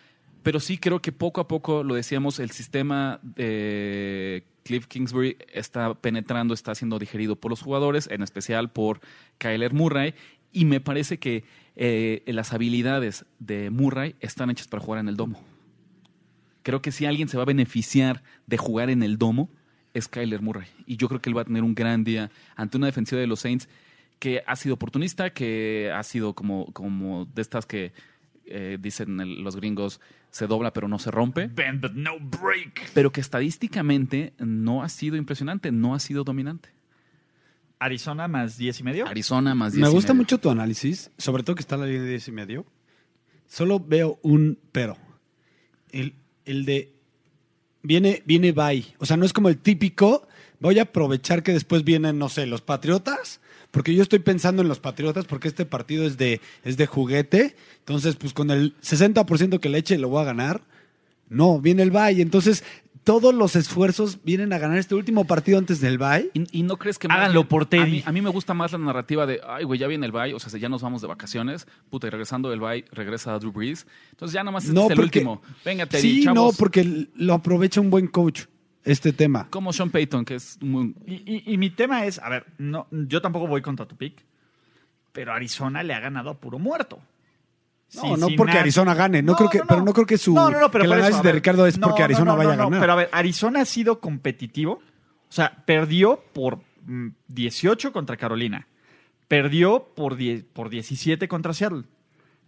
[0.42, 5.94] Pero sí creo que poco a poco, lo decíamos, el sistema de Cliff Kingsbury está
[5.94, 9.00] penetrando, está siendo digerido por los jugadores, en especial por
[9.38, 10.14] Kyler Murray.
[10.52, 11.44] Y me parece que
[11.76, 15.42] eh, las habilidades de Murray están hechas para jugar en el domo.
[16.64, 19.48] Creo que si alguien se va a beneficiar de jugar en el domo,
[19.92, 20.66] es Kyler Murray.
[20.86, 23.28] Y yo creo que él va a tener un gran día ante una defensiva de
[23.28, 23.68] los Saints
[24.18, 27.92] que ha sido oportunista, que ha sido como, como de estas que
[28.46, 30.00] eh, dicen el- los gringos,
[30.30, 32.90] se dobla pero no se rompe, Bend but no break.
[32.92, 36.68] pero que estadísticamente no ha sido impresionante, no ha sido dominante.
[37.78, 39.06] Arizona más 10 y medio.
[39.06, 40.22] Arizona más 10 Me y gusta medio.
[40.22, 42.66] mucho tu análisis, sobre todo que está en la línea de 10 y medio.
[43.46, 44.96] Solo veo un pero.
[45.90, 46.94] El, el de
[47.82, 48.84] viene, viene bye.
[48.98, 50.26] O sea, no es como el típico,
[50.60, 54.68] voy a aprovechar que después vienen, no sé, los Patriotas, porque yo estoy pensando en
[54.68, 57.56] los Patriotas porque este partido es de, es de juguete.
[57.80, 60.62] Entonces, pues con el 60% que le eche lo voy a ganar.
[61.28, 62.20] No, viene el bye.
[62.20, 62.62] Entonces,
[63.04, 66.30] todos los esfuerzos vienen a ganar este último partido antes del bye.
[66.34, 67.82] ¿Y, y no crees que más Háganlo bien- por Teddy.
[67.82, 70.12] A mí, a mí me gusta más la narrativa de, ay, güey, ya viene el
[70.12, 73.52] bye, o sea, ya nos vamos de vacaciones, puta, y regresando del bye, regresa Drew
[73.52, 73.86] Brees.
[74.10, 75.42] Entonces ya nomás este No, es el porque- último.
[75.64, 76.52] Venga, Teddy, Sí, chavos.
[76.54, 78.44] no, porque lo aprovecha un buen coach
[78.84, 79.48] este tema.
[79.50, 80.94] Como Sean Payton, que es muy...
[81.06, 84.24] Y, y- y mi tema es, a ver, no, yo tampoco voy contra tu pick,
[85.12, 86.98] pero Arizona le ha ganado a puro muerto.
[88.02, 89.92] No, no porque Arizona gane, no creo que- pero no.
[89.92, 91.34] creo que su- No, no, no, pero que el por eso, análisis a de ver,
[91.36, 92.80] Ricardo es no, porque Arizona no, vaya no, a no, ganar.
[92.80, 98.66] Pero a ver, Arizona ha sido competitivo, o sea, perdió por mm, 18 contra Carolina,
[99.28, 101.84] perdió por, 10 por 17 contra Seattle,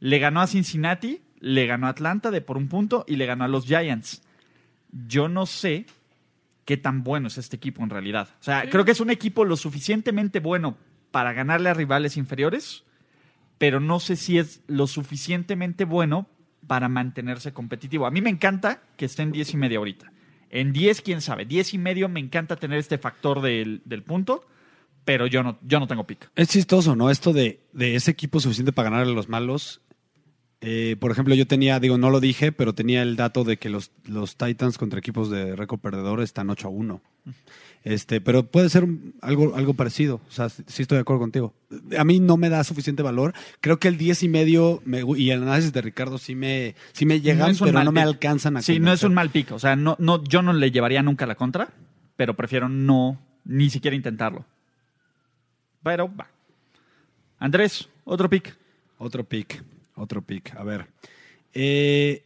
[0.00, 3.44] le ganó a Cincinnati, le ganó a Atlanta de por un punto y le ganó
[3.44, 4.22] a los Giants.
[4.90, 5.86] Yo no sé
[6.64, 8.28] qué tan bueno es este equipo en realidad.
[8.40, 10.76] O sea, creo que es un equipo lo suficientemente bueno
[11.10, 12.84] para ganarle a rivales inferiores,
[13.58, 16.28] pero no sé si es lo suficientemente bueno
[16.66, 18.06] para mantenerse competitivo.
[18.06, 20.12] A mí me encanta que esté en 10 y medio ahorita.
[20.50, 21.44] En 10, quién sabe.
[21.44, 24.44] 10 y medio me encanta tener este factor del, del punto,
[25.04, 26.30] pero yo no, yo no tengo pick.
[26.34, 27.10] Es chistoso, ¿no?
[27.10, 29.80] Esto de, de ese equipo suficiente para ganarle a los malos.
[30.60, 33.68] Eh, por ejemplo, yo tenía, digo, no lo dije, pero tenía el dato de que
[33.68, 37.00] los, los Titans contra equipos de récord perdedor están 8 a 1.
[37.84, 38.84] Este, pero puede ser
[39.20, 40.20] algo, algo parecido.
[40.28, 41.54] O sea, sí estoy de acuerdo contigo.
[41.96, 43.32] A mí no me da suficiente valor.
[43.60, 47.06] Creo que el 10 y medio me y el análisis de Ricardo sí me, sí
[47.06, 49.52] me llegan, pero no me alcanzan a Sí, no es un mal pick.
[49.52, 51.68] O sea, no, no, yo no le llevaría nunca la contra,
[52.16, 54.44] pero prefiero no, ni siquiera intentarlo.
[55.84, 56.26] Pero va.
[57.38, 58.56] Andrés, otro pick.
[58.98, 59.62] Otro pick,
[59.96, 60.54] otro pick.
[60.56, 60.86] A ver.
[61.52, 62.24] Eh,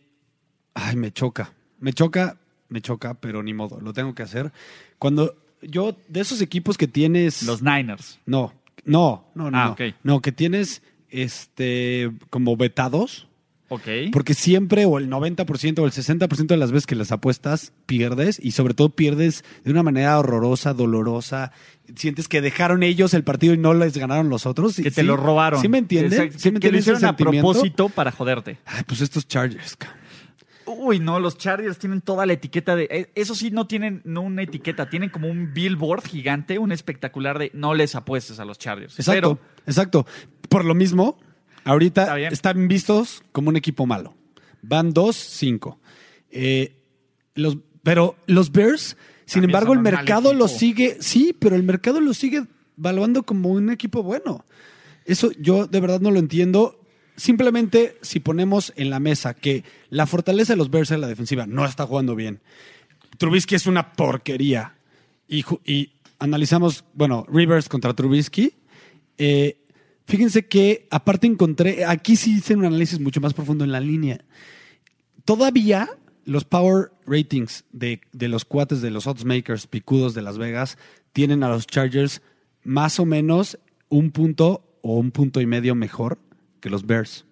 [0.75, 1.53] ay, me choca.
[1.79, 4.53] Me choca, me choca, pero ni modo, lo tengo que hacer.
[4.99, 7.43] Cuando yo, de esos equipos que tienes.
[7.43, 8.19] Los Niners.
[8.27, 8.53] No,
[8.85, 9.59] no, no, no.
[9.59, 9.73] Ah, no.
[9.73, 9.95] ok.
[10.03, 13.27] No, que tienes este como vetados.
[13.73, 13.87] Ok.
[14.13, 18.41] Porque siempre, o el 90% o el 60% de las veces que las apuestas, pierdes.
[18.43, 21.53] Y sobre todo pierdes de una manera horrorosa, dolorosa.
[21.95, 24.75] Sientes que dejaron ellos el partido y no les ganaron los otros.
[24.75, 25.61] que Sí, te lo robaron.
[25.61, 26.35] ¿Sí me entiendes?
[26.37, 28.59] ¿Sí me que lo hicieron a propósito para joderte.
[28.67, 29.77] Ay, pues estos Chargers.
[30.67, 32.89] Uy, no, los Chargers tienen toda la etiqueta de.
[32.91, 37.39] eh, Eso sí, no tienen no una etiqueta, tienen como un billboard gigante, un espectacular
[37.39, 38.99] de no les apuestes a los Chargers.
[38.99, 40.07] Exacto, Pero exacto.
[40.49, 41.19] Por lo mismo,
[41.71, 44.15] ahorita están vistos como un equipo malo.
[44.63, 45.79] Van 2-5.
[46.31, 46.77] Eh,
[47.35, 52.01] los, pero los Bears, sin También embargo, el mercado los sigue, sí, pero el mercado
[52.01, 52.45] los sigue
[52.77, 54.45] valuando como un equipo bueno.
[55.05, 56.81] Eso yo de verdad no lo entiendo.
[57.17, 61.47] Simplemente si ponemos en la mesa que la fortaleza de los Bears en la defensiva
[61.47, 62.41] no está jugando bien.
[63.19, 64.77] Trubisky es una porquería.
[65.29, 68.55] Y, y analizamos, bueno, Rivers contra Trubisky.
[69.19, 69.60] Eh,
[70.11, 74.21] fíjense que aparte encontré, aquí sí hice un análisis mucho más profundo en la línea.
[75.25, 75.89] Todavía
[76.25, 80.79] los power ratings de, de los cuates de los oddsmakers picudos de Las Vegas
[81.13, 82.23] tienen a los Chargers
[82.63, 86.19] más o menos un punto o un punto y medio mejor
[86.61, 87.25] que los Bears.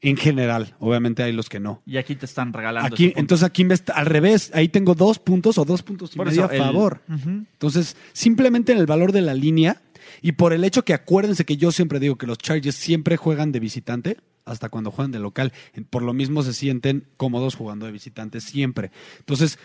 [0.00, 1.82] En general, obviamente hay los que no.
[1.84, 2.94] Y aquí te están regalando.
[2.94, 6.16] Aquí, entonces aquí me está- al revés, ahí tengo dos puntos o dos puntos y
[6.16, 7.02] Por medio eso, a el- favor.
[7.08, 9.82] Entonces, simplemente en el valor de la línea
[10.22, 13.52] y por el hecho que acuérdense que yo siempre digo que los Chargers siempre juegan
[13.52, 15.52] de visitante, hasta cuando juegan de local,
[15.90, 18.90] por lo mismo se sienten cómodos jugando de visitante siempre.
[19.18, 19.58] Entonces,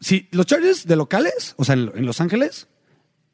[0.00, 2.68] si los Chargers de locales, o sea, en, en Los Ángeles,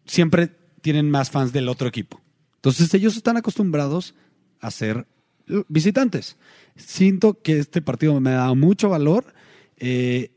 [0.04, 0.50] siempre
[0.82, 2.20] tienen más fans del otro equipo.
[2.56, 4.14] Entonces, ellos están acostumbrados
[4.60, 5.06] a ser
[5.48, 6.36] eh, visitantes.
[6.76, 9.34] Siento que este partido me ha dado mucho valor
[9.78, 10.30] eh,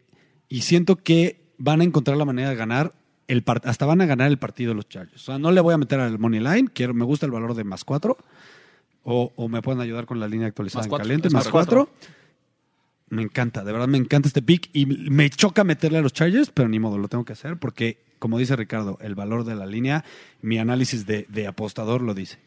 [0.47, 2.93] y siento que van a encontrar la manera de ganar
[3.29, 5.21] el hasta van a ganar el partido los Chargers.
[5.21, 7.53] O sea, no le voy a meter al money line, quiero, me gusta el valor
[7.53, 8.17] de más cuatro.
[9.03, 11.89] O, o me pueden ayudar con la línea actualizada Más en cuatro, caliente, más cuatro.
[13.09, 16.51] Me encanta, de verdad me encanta este pick y me choca meterle a los Chargers,
[16.51, 19.65] pero ni modo, lo tengo que hacer porque, como dice Ricardo, el valor de la
[19.65, 20.03] línea,
[20.41, 22.39] mi análisis de, de apostador lo dice.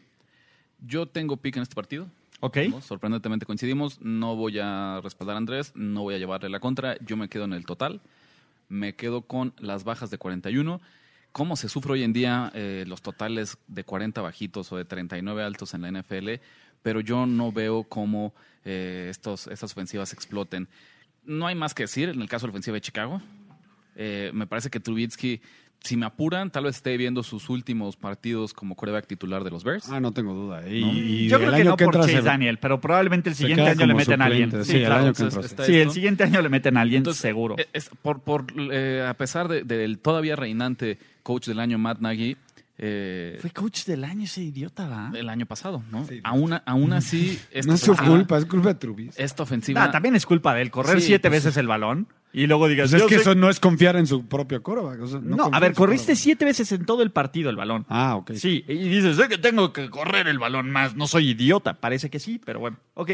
[0.85, 2.07] Yo tengo pick en este partido.
[2.39, 2.57] Ok.
[2.69, 2.81] ¿no?
[2.81, 4.01] Sorprendentemente coincidimos.
[4.01, 6.97] No voy a respaldar a Andrés, no voy a llevarle la contra.
[6.99, 8.01] Yo me quedo en el total.
[8.73, 10.81] Me quedo con las bajas de 41.
[11.31, 15.43] ¿Cómo se sufre hoy en día eh, los totales de 40 bajitos o de 39
[15.43, 16.41] altos en la NFL?
[16.81, 18.33] Pero yo no veo cómo
[18.65, 20.67] eh, estos, estas ofensivas exploten.
[21.23, 23.21] No hay más que decir en el caso de la ofensiva de Chicago.
[23.95, 25.39] Eh, me parece que Trubitsky,
[25.83, 29.63] si me apuran, tal vez esté viendo sus últimos partidos como coreback titular de los
[29.65, 29.89] Bears.
[29.89, 30.65] Ah, no tengo duda.
[30.67, 30.91] Y, ¿No?
[30.93, 33.85] y Yo el creo que no por Chase se- Daniel, pero probablemente el siguiente año
[33.85, 34.63] le meten a alguien.
[34.63, 35.03] Sí, el claro.
[35.03, 35.75] año que Entonces, entra, sí.
[35.75, 37.55] el siguiente año le meten a alguien Entonces, seguro.
[37.59, 41.99] eh, es- por, por, eh, a pesar de- del todavía reinante coach del año, Matt
[41.99, 42.37] Nagy,
[42.77, 45.11] eh, Fue coach del año ese idiota, ¿va?
[45.13, 46.05] el año pasado, ¿no?
[46.07, 46.21] Sí.
[46.23, 49.21] aún, aún así, No es su culpa, es culpa de Trubisky.
[49.21, 49.83] Esta ofensiva.
[49.83, 50.71] Ah, también es culpa de él.
[50.71, 52.89] Correr Sí, siete pues, veces el balón y luego digas...
[52.89, 55.01] Pues es yo que sé- eso no es confiar en su propio coreback.
[55.01, 57.55] o sea, No, a en ver, su corriste siete veces en todo el partido el
[57.55, 57.85] balón.
[57.89, 58.31] Ah, ok.
[58.33, 60.95] Sí, y dices, sé que tengo que correr el balón más.
[60.95, 61.75] No soy idiota.
[61.75, 62.77] Parece que sí, pero bueno.
[62.95, 63.11] Ok,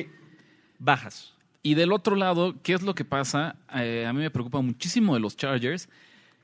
[0.79, 1.34] bajas.
[1.62, 3.58] Y del otro lado, ¿qué es lo que pasa?
[3.75, 5.89] Eh, a mí me preocupa muchísimo de los Chargers.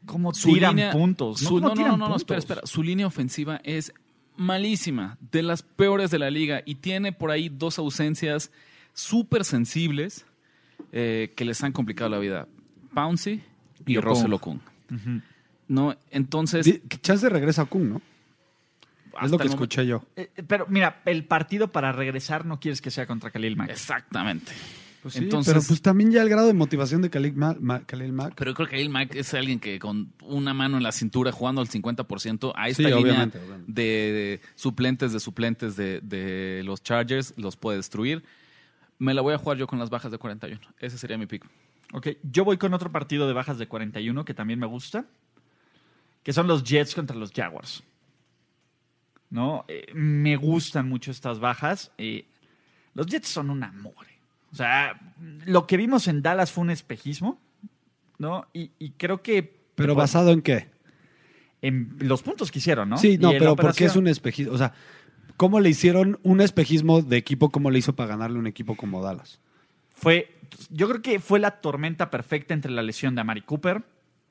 [0.06, 1.40] ¿Cómo Su tiran línea- puntos?
[1.40, 2.62] su- ¿cómo no, no, tiran no, no, espera, espera.
[2.66, 3.92] Su línea ofensiva es
[4.36, 8.52] malísima, de las peores de la liga, y tiene por ahí dos ausencias
[8.94, 10.26] súper sensibles
[10.92, 12.48] eh, que les han complicado la vida.
[12.96, 13.44] Pouncy
[13.86, 14.10] y, Y Okung.
[14.10, 14.60] Russell Okung.
[15.68, 18.02] No, entonces, Chance regresa a Kun, ¿no?
[19.22, 20.04] Es lo que escuché yo.
[20.16, 23.70] Eh, pero mira, el partido para regresar no quieres que sea contra Khalil Mack.
[23.70, 24.52] Exactamente.
[25.02, 27.82] Pues sí, Entonces- pero pues también ya el grado de motivación de Khalil Mack, Ma-
[27.86, 28.34] Khalil Mack.
[28.36, 31.62] Pero creo que Khalil Mack es alguien que con una mano en la cintura jugando
[31.62, 33.72] al 50% a esta Sí, línea obviamente, obviamente.
[33.72, 38.24] De, de suplentes de suplentes de, de los Chargers los puede destruir.
[38.98, 40.60] Me la voy a jugar yo con las bajas de 41.
[40.80, 41.46] Ese sería mi pick.
[41.93, 45.06] Ok, yo voy con otro partido de bajas de 41 que también me gusta,
[46.24, 47.84] que son los Jets contra los Jaguars.
[49.30, 49.65] ¿No?
[49.67, 51.91] Eh, me gustan mucho estas bajas.
[51.98, 52.26] eh,
[52.93, 54.06] los Jets son un amor.
[54.52, 54.98] O sea,
[55.45, 57.41] lo que vimos en Dallas fue un espejismo,
[58.17, 58.48] ¿no?
[58.54, 59.60] Y, y creo que...
[59.76, 60.69] Pero basado en qué?
[61.62, 62.98] En los puntos que hicieron, ¿no?
[62.98, 64.04] Sí, no, pero ¿por qué es operación.
[64.06, 64.54] un espejismo?
[64.54, 64.74] O sea,
[65.36, 67.50] ¿cómo le hicieron un espejismo de equipo?
[67.50, 69.41] ¿Cómo le hizo para ganarle un equipo como Dallas?
[69.93, 70.35] Fue,
[70.70, 73.84] yo creo que fue la tormenta perfecta entre la lesión de Amari Cooper,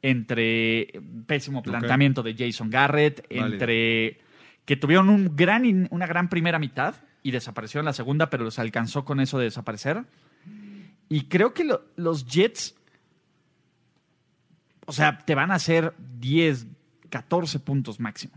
[0.02, 0.88] entre
[1.26, 3.46] pésimo planteamiento de Jason Garrett, Válido.
[3.54, 4.20] entre
[4.64, 8.50] que tuvieron un gran, in- una gran primera mitad y desapareció en la segunda, pero
[8.50, 10.04] se alcanzó con eso de desaparecer.
[11.08, 12.74] Y creo que lo- los Jets,
[14.86, 16.66] o sea, te van a hacer 10,
[17.10, 18.34] 14 puntos máximo.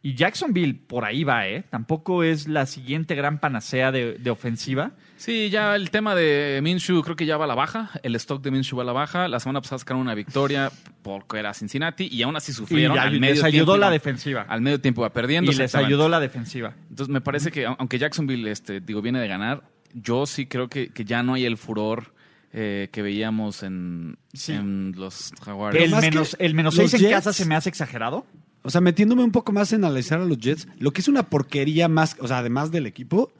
[0.00, 1.64] Y Jacksonville por ahí va, ¿eh?
[1.70, 4.92] Tampoco es la siguiente gran panacea de, de ofensiva.
[5.16, 7.90] Sí, ya el tema de Minshew creo que ya va a la baja.
[8.04, 9.26] El stock de Minshew va a la baja.
[9.26, 10.70] La semana pasada sacaron una victoria
[11.02, 12.96] porque era Cincinnati y aún así Y sufrieron.
[12.96, 14.46] ay- al medio les tiempo ayudó la defensiva.
[14.48, 15.50] Al medio tiempo iba perdiendo.
[15.50, 16.74] Y les ayudó la defensiva.
[16.90, 20.90] Entonces me parece que aunque Jacksonville este, digo, viene de ganar, yo sí creo que,
[20.90, 22.14] que ya no hay el furor
[22.52, 24.52] eh, que veíamos en, Sí.
[24.52, 25.82] en los Jaguares.
[25.82, 28.24] El menos, el menos seis en Jets- casa se me hace exagerado.
[28.62, 31.24] O sea, metiéndome un poco más en analizar a los Jets, lo que es una
[31.30, 33.32] porquería más, o sea, además del equipo,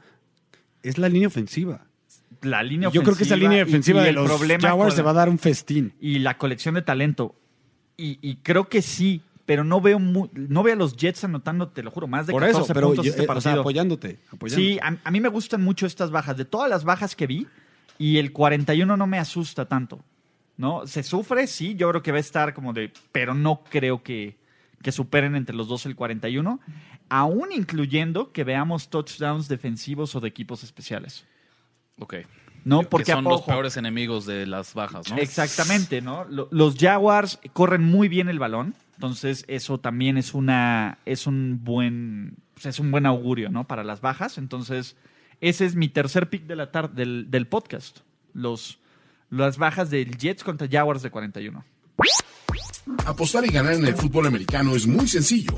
[0.83, 1.85] es la línea ofensiva.
[2.41, 4.95] La línea Yo creo que esa ofensiva línea y- ofensiva y de los problema Jaguars
[4.95, 5.93] se va a dar un festín.
[5.99, 7.35] Y la colección de talento.
[7.97, 11.67] Y, y creo que sí, pero no veo mu- no veo a los Jets anotando,
[11.67, 13.33] te lo juro, más de Por 14 eso, pero puntos yo- este eh, o sea,
[13.35, 13.59] partido.
[13.61, 14.71] apoyándote, apoyándote.
[14.73, 16.37] Sí, a, a mí me gustan mucho estas bajas.
[16.37, 17.45] De todas las bajas que vi,
[17.97, 19.99] y el 41 no me asusta tanto.
[20.55, 20.85] ¿No?
[20.87, 22.91] Se sufre, sí, yo creo que va a estar como de.
[23.11, 24.37] Pero no creo que,
[24.81, 26.59] que superen entre los dos el 41.
[27.09, 31.25] Aún incluyendo que veamos touchdowns defensivos o de equipos especiales.
[31.99, 32.15] Ok.
[32.65, 32.81] ¿No?
[32.81, 35.17] Que Porque son los peores enemigos de las bajas, ¿no?
[35.17, 36.25] Exactamente, ¿no?
[36.25, 41.61] Lo- Los Jaguars corren muy bien el balón, entonces eso también es una es un
[41.63, 43.65] buen pues, es un buen augurio, ¿no?
[43.65, 44.97] Para las bajas, entonces
[45.39, 47.99] ese es mi tercer pick de la tarde del, del podcast,
[48.33, 48.79] los
[49.29, 51.63] las bajas del Jets contra Jaguars de 41.
[53.05, 55.55] Apostar y ganar en el fútbol americano es muy sencillo.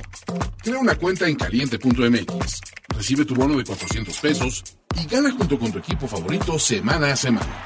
[0.63, 4.63] Crea una cuenta en caliente.mx, recibe tu bono de 400 pesos
[5.01, 7.63] y gana junto con tu equipo favorito semana a semana.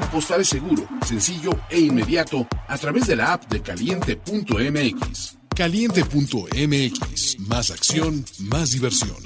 [0.00, 5.38] Apostar es seguro, sencillo e inmediato a través de la app de caliente.mx.
[5.54, 7.38] Caliente.mx.
[7.40, 9.16] Más acción, más diversión.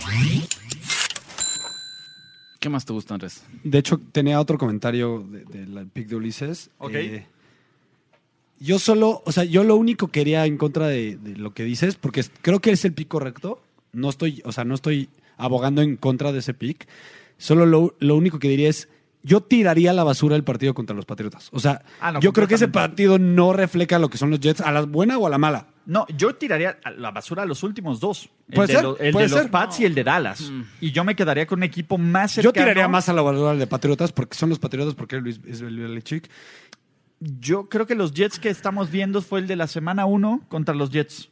[2.58, 3.44] ¿Qué más te gusta, Andrés?
[3.62, 6.70] De hecho, tenía otro comentario del de, la pick de Ulises.
[6.78, 6.94] Ok.
[6.94, 7.26] Eh,
[8.58, 11.96] yo solo, o sea, yo lo único quería en contra de, de lo que dices,
[11.96, 13.62] porque es- creo que es el pick correcto.
[13.92, 16.86] No estoy, o sea, no estoy abogando en contra de ese pick.
[17.38, 18.88] Solo lo, lo único que diría es,
[19.22, 21.48] yo tiraría a la basura el partido contra los Patriotas.
[21.52, 24.38] O sea, Ah, no, yo creo que ese partido no refleja lo que son los
[24.40, 25.66] Jets, a la buena o a la mala.
[25.84, 28.28] No, yo tiraría a la basura a los últimos dos.
[28.48, 29.46] El Puede de, ser, lo- el puede de los.
[29.48, 30.50] Pats y el de Dallas.
[30.80, 32.64] Y yo me quedaría con un equipo más Yo cercano.
[32.64, 35.60] tiraría más a la basura al de Patriotas porque son los Patriotas, porque Luis es
[35.60, 36.28] el Belichick.
[37.20, 40.74] Yo creo que los Jets que estamos viendo fue el de la semana 1 contra
[40.74, 41.30] los Jets.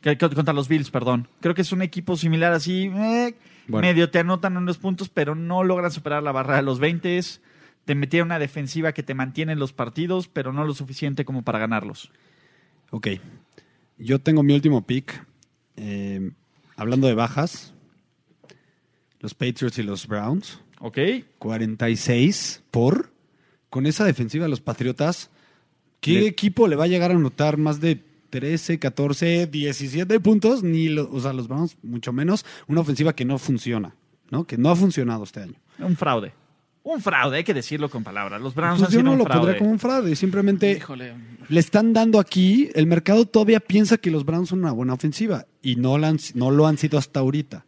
[0.00, 1.28] Que- contra los Bills, perdón.
[1.40, 2.84] Creo que es un equipo similar así.
[2.94, 3.34] eh,
[3.66, 3.86] Bueno.
[3.88, 7.20] Medio te anotan unos puntos, pero no logran superar la barrera de los 20.
[7.84, 11.42] Te metieron una defensiva que te mantiene en los partidos, pero no lo suficiente como
[11.42, 12.10] para ganarlos.
[12.90, 13.08] Ok.
[13.98, 15.24] Yo tengo mi último pick.
[15.76, 16.30] eh,
[16.76, 17.72] hablando de bajas,
[19.20, 20.60] los Patriots y los Browns.
[20.80, 20.98] ¿Ok?
[21.38, 23.12] 46 por.
[23.70, 25.30] Con esa defensiva de los Patriotas,
[26.00, 30.62] ¿qué Le- equipo le va a llegar a anotar más de 13, 14, 17 puntos?
[30.62, 32.44] Ni lo- o sea, los Browns, mucho menos.
[32.66, 33.94] Una ofensiva que no funciona,
[34.30, 34.44] ¿no?
[34.46, 35.54] Que no ha funcionado este año.
[35.78, 36.32] Un fraude.
[36.84, 38.40] Un fraude, hay que decirlo con palabras.
[38.40, 39.40] Los Browns Pues han yo sido no un lo fraude.
[39.40, 41.12] pondría como un fraude, simplemente Híjole.
[41.50, 45.44] le están dando aquí, el mercado todavía piensa que los Browns son una buena ofensiva
[45.60, 47.66] y no, la han- no lo han sido hasta ahorita,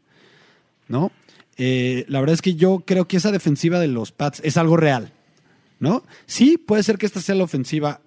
[0.88, 1.12] ¿no?
[1.59, 4.78] Eh, la verdad es que yo creo que esa defensiva de los Pats es algo
[4.78, 5.12] real,
[5.80, 6.04] ¿no?
[6.26, 8.02] Sí, puede ser que esta sea la ofensiva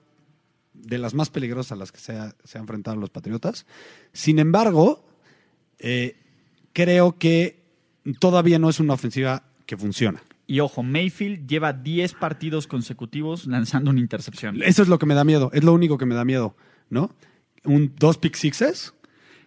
[0.73, 3.65] de las más peligrosas a las que se ha, se han enfrentado los Patriotas.
[4.13, 5.05] Sin embargo,
[5.79, 6.15] eh,
[6.71, 7.63] creo que
[8.19, 10.23] todavía no es una ofensiva que funciona.
[10.45, 14.61] Y ojo, Mayfield lleva 10 partidos consecutivos lanzando una intercepción.
[14.61, 16.55] Eso es lo que me da miedo, es lo único que me da miedo,
[16.89, 17.15] ¿no?
[17.63, 18.93] Un dos pick sixes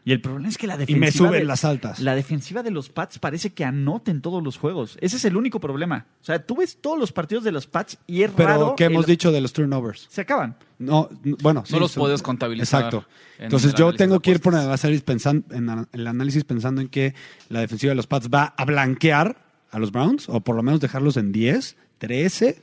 [0.07, 1.04] Y el problema es que la y defensiva.
[1.04, 1.98] me suben de, las altas.
[1.98, 4.96] La defensiva de los Pats parece que anota en todos los juegos.
[5.00, 6.07] Ese es el único problema.
[6.22, 8.74] O sea, tú ves todos los partidos de los Pats y es Pero raro.
[8.76, 10.07] ¿qué hemos el- dicho de los turnovers?
[10.09, 10.57] Se acaban.
[10.78, 11.09] No,
[11.42, 13.09] bueno, sí, No los son- puedes contabilizar Exacto.
[13.38, 17.12] en Entonces yo tengo que ir por el pensando, en el análisis pensando en que
[17.48, 20.78] la defensiva de los Pats va a blanquear a los Browns, o por lo menos
[20.78, 22.62] dejarlos en 10, 13.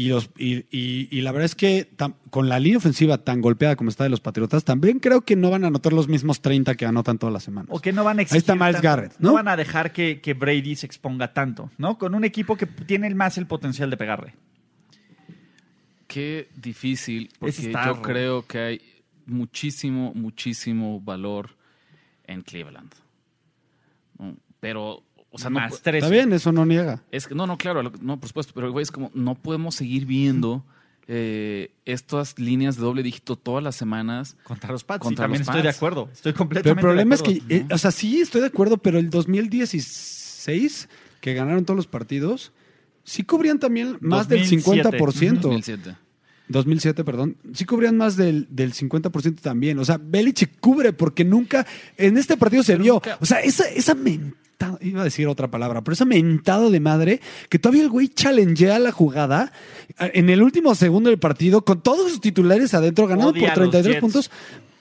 [0.00, 3.40] Y, los, y, y- y la verdad es que tam- con la línea ofensiva tan
[3.40, 6.40] golpeada como está de los Patriotas, también creo que no van a anotar los mismos
[6.40, 7.68] 30 que anotan todas las semanas.
[7.70, 8.88] O que no van a Ahí exigir está Miles tanto.
[8.88, 9.32] Garrett, ¿no?
[9.34, 11.98] van a dejar que, que Brady se exponga tanto, ¿no?
[11.98, 14.34] Con un equipo que tiene más el potencial de pegarle.
[16.06, 18.80] Qué difícil, porque yo creo que hay
[19.26, 21.50] muchísimo, muchísimo valor
[22.26, 22.92] en Cleveland.
[24.60, 25.98] Pero, o sea, no, más pu- 13.
[25.98, 27.02] Está bien, eso no niega.
[27.10, 30.04] es que, no, no, claro, no, por supuesto, pero güey, es como, no podemos seguir
[30.06, 30.64] viendo
[31.12, 34.36] eh, estas líneas de doble dígito todas las semanas.
[34.44, 35.02] Contra los Pats.
[35.02, 36.08] Contra sí, también los estoy de acuerdo.
[36.12, 38.76] Estoy Pero completamente el problema de es que, eh, o sea, sí estoy de acuerdo,
[38.78, 39.10] pero el
[39.84, 40.88] 2016,
[41.20, 42.52] que ganaron todos los partidos,
[43.04, 44.90] sí cubrían también más 2007.
[44.90, 45.40] del 50%.
[45.40, 45.96] 2007.
[46.48, 47.36] 2007, perdón.
[47.54, 49.78] Sí cubrían más del, del 50% también.
[49.78, 51.64] O sea, Belichick cubre porque nunca,
[51.96, 52.92] en este partido se Pero vio.
[52.94, 53.94] nunca- O sea, esa, esa
[54.60, 58.08] mentada, iba a decir otra palabra, pero esa mentada de madre que todavía el güey
[58.08, 59.52] challengea la jugada
[59.98, 63.64] en el último segundo del partido con todos sus titulares adentro ganando Odia por a
[63.64, 64.00] los 33 Jets.
[64.00, 64.30] puntos.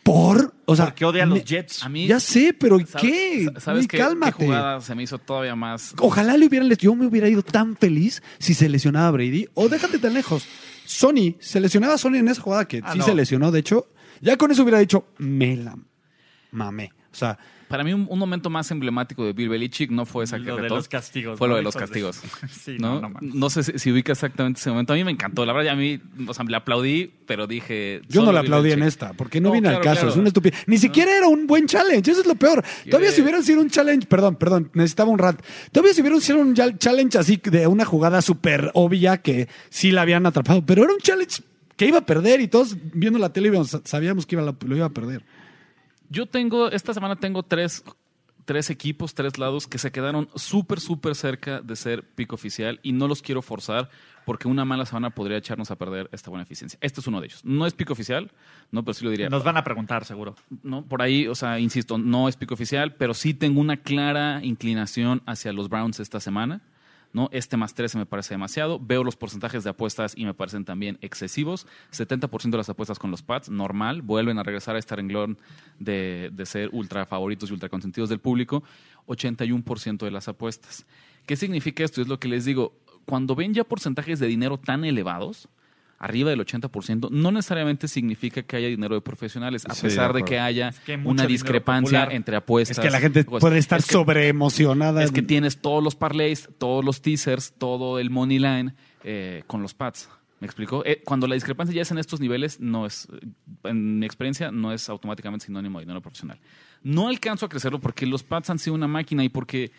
[0.01, 1.83] Por, o sea, Porque odia a me- los Jets.
[1.83, 3.45] A mí, ya sé, pero ¿sabes- ¿qué?
[3.53, 4.37] sa- ¿Sabes Güey, qué, cálmate.
[4.39, 5.93] qué jugada se me hizo todavía más?
[5.99, 9.47] Ojalá le hubieran yo me hubiera ido tan feliz si se lesionaba a Brady.
[9.53, 10.45] O déjate tan lejos.
[10.85, 13.05] Sony, se lesionaba a Sony en esa jugada que Ah, sí no.
[13.05, 13.87] se lesionó, de hecho.
[14.21, 15.77] Ya con eso hubiera dicho, me la
[16.51, 16.91] mamé.
[17.11, 17.37] O sea,
[17.69, 20.55] Para mí, un, un momento más emblemático de Bill Belichick no fue esa que Lo
[20.57, 21.37] de retó, los castigos.
[21.37, 21.51] Fue ¿no?
[21.51, 22.19] lo de los castigos.
[22.49, 22.95] Sí, ¿no?
[22.95, 23.53] no, No, no mames.
[23.53, 24.91] sé si, si ubica exactamente ese momento.
[24.93, 25.45] A mí me encantó.
[25.45, 28.01] La verdad, ya a mí, o sea, le aplaudí, pero dije.
[28.09, 29.95] yo no le aplaudí en esta, porque no, No, viene al claro, caso.
[30.01, 30.09] claro.
[30.11, 30.63] Es una estupidez.
[30.67, 32.63] Ni siquiera era un buen challenge, eso es lo peor.
[32.89, 35.39] Todavía si hubieran sido un challenge, perdón, perdón, necesitaba un rat.
[35.71, 40.01] Todavía si hubieran sido un challenge así de una jugada súper obvia que sí la
[40.01, 41.43] habían atrapado, pero era un challenge
[41.77, 43.51] que iba a perder y todos viendo la tele
[43.85, 45.23] sabíamos que iba, a- lo iba a perder.
[46.09, 47.83] Yo tengo, esta semana tengo tres,
[48.45, 52.93] tres equipos, tres lados que se quedaron súper, súper cerca de ser pico oficial y
[52.93, 53.89] no los quiero forzar
[54.25, 56.79] porque una mala semana podría echarnos a perder esta buena eficiencia.
[56.81, 57.45] Este es uno de ellos.
[57.45, 58.31] No es pico oficial,
[58.71, 59.29] no, pero sí lo diría.
[59.29, 60.35] Nos van a preguntar, seguro.
[60.63, 60.83] ¿no?
[60.83, 65.21] Por ahí, o sea, insisto, no es pico oficial, pero sí tengo una clara inclinación
[65.25, 66.61] hacia los Browns esta semana.
[67.13, 67.29] ¿No?
[67.31, 68.79] Este más 13 me parece demasiado.
[68.79, 71.67] Veo los porcentajes de apuestas y me parecen también excesivos.
[71.91, 74.01] 70% de las apuestas con los Pats, normal.
[74.01, 75.37] Vuelven a regresar a este renglón
[75.79, 78.63] de, de ser ultra favoritos y ultra consentidos del público.
[79.07, 80.85] 81% de las apuestas.
[81.25, 82.01] ¿Qué significa esto?
[82.01, 82.73] Es lo que les digo.
[83.05, 85.49] Cuando ven ya porcentajes de dinero tan elevados,
[85.99, 90.23] arriba del 80%, no necesariamente significa que haya dinero de profesionales, a Sí, pesar de
[90.23, 92.15] que haya que una discrepancia popular.
[92.15, 92.77] entre apuestas.
[92.77, 95.03] Es que la gente Pues, puede estar es que- sobreemocionada.
[95.03, 98.73] es que tienes todos los parlays, todos los teasers, todo el money line
[99.03, 100.09] eh, con los pads.
[100.39, 100.83] ¿Me explico?
[100.85, 103.07] Eh, cuando la discrepancia ya es en estos niveles, no es,
[103.65, 106.39] en mi experiencia, no es automáticamente sinónimo de dinero profesional.
[106.81, 109.71] No alcanzo a crecerlo porque los pads han sido una máquina y porque,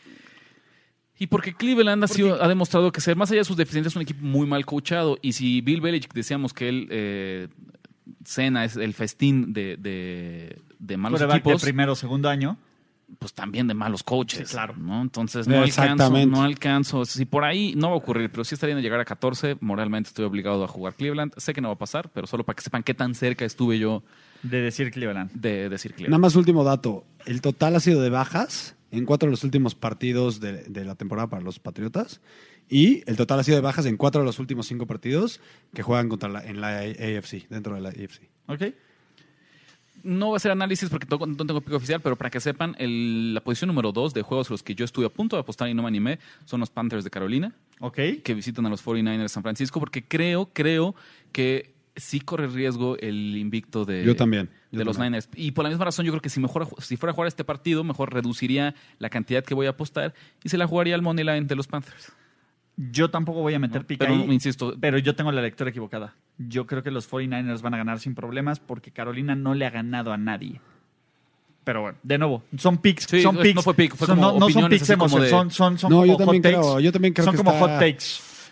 [1.21, 3.97] Y porque Cleveland ha, sido- ha demostrado que ser, más allá de sus deficiencias, es
[3.97, 5.19] un equipo muy mal coachado.
[5.23, 7.49] Y si Bill Belichick decíamos que él eh,
[8.25, 12.57] cena es el festín de, de, de malos Quarterback de equipos, primero o segundo año.
[13.19, 14.49] pues también de malos coaches.
[14.49, 14.75] Sí, claro.
[14.79, 15.03] ¿no?
[15.03, 16.27] Entonces no alcanzo, Exactamente.
[16.37, 17.05] no alcanzo.
[17.05, 20.09] Si por ahí no va a ocurrir, pero sí estaría en llegar a 14, moralmente
[20.09, 21.35] estoy obligado a jugar Cleveland.
[21.37, 23.79] Sé que no va a pasar, pero solo para que sepan qué tan cerca estuve
[23.79, 24.03] yo
[24.43, 25.31] De decir Cleveland.
[25.33, 26.23] de decir Nada Cleveland.
[26.23, 27.05] más último dato.
[27.27, 30.95] El total ha sido de bajas en cuatro de los últimos partidos de, de la
[30.95, 32.21] temporada para los Patriotas.
[32.69, 35.41] Y el total ha sido de bajas en cuatro de los últimos cinco partidos
[35.75, 38.23] que juegan contra la, en la AFC, dentro de la AFC.
[38.47, 38.63] ¿Ok?
[40.03, 43.35] No va a ser análisis porque no tengo pico oficial, pero para que sepan, el-
[43.35, 45.69] la posición número 2 de juegos a los que yo estuve a punto de apostar
[45.69, 47.99] y no me animé son los Panthers de Carolina, ¿Ok?
[48.25, 50.95] que visitan a los 49ers de San Francisco, porque creo, creo
[51.33, 55.13] que sí corre riesgo el invicto de, Yo también, yo de los también.
[55.13, 55.29] Niners.
[55.35, 57.45] Y por la misma razón, yo creo que si, mejor, si fuera a jugar este
[57.45, 60.15] partido, mejor reduciría la cantidad que voy a apostar
[60.45, 62.13] y se la jugaría al Money Line de los Panthers.
[62.77, 63.87] Yo tampoco voy a meter ¿no?
[63.87, 66.15] pica Pero, ahí, insisto, pero yo tengo la lectura equivocada.
[66.39, 69.71] Yo creo que los 49ers van a ganar sin problemas porque Carolina no le ha
[69.71, 70.61] ganado a nadie.
[71.65, 73.63] Pero bueno, de nuevo, son picks, Sí, son no picks.
[73.63, 75.97] fue pick, fue son- como no, no son picks emocionales, de- son, son, son No,
[75.97, 76.59] como yo también hot takes.
[76.69, 78.05] creo- yo también creo son que como está- hot takes.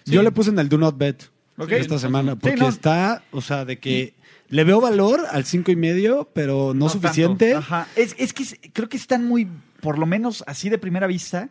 [0.05, 1.31] Yo le puse en el Do Not Bet
[1.69, 2.69] Esta semana Sí, porque no.
[2.69, 4.15] está, o sea, de que
[4.49, 7.55] le veo valor al cinco y medio, pero no, No suficiente.
[7.55, 7.87] Ajá.
[7.97, 9.49] Es, es que creo que están muy,
[9.81, 11.49] por lo menos así de primera vista,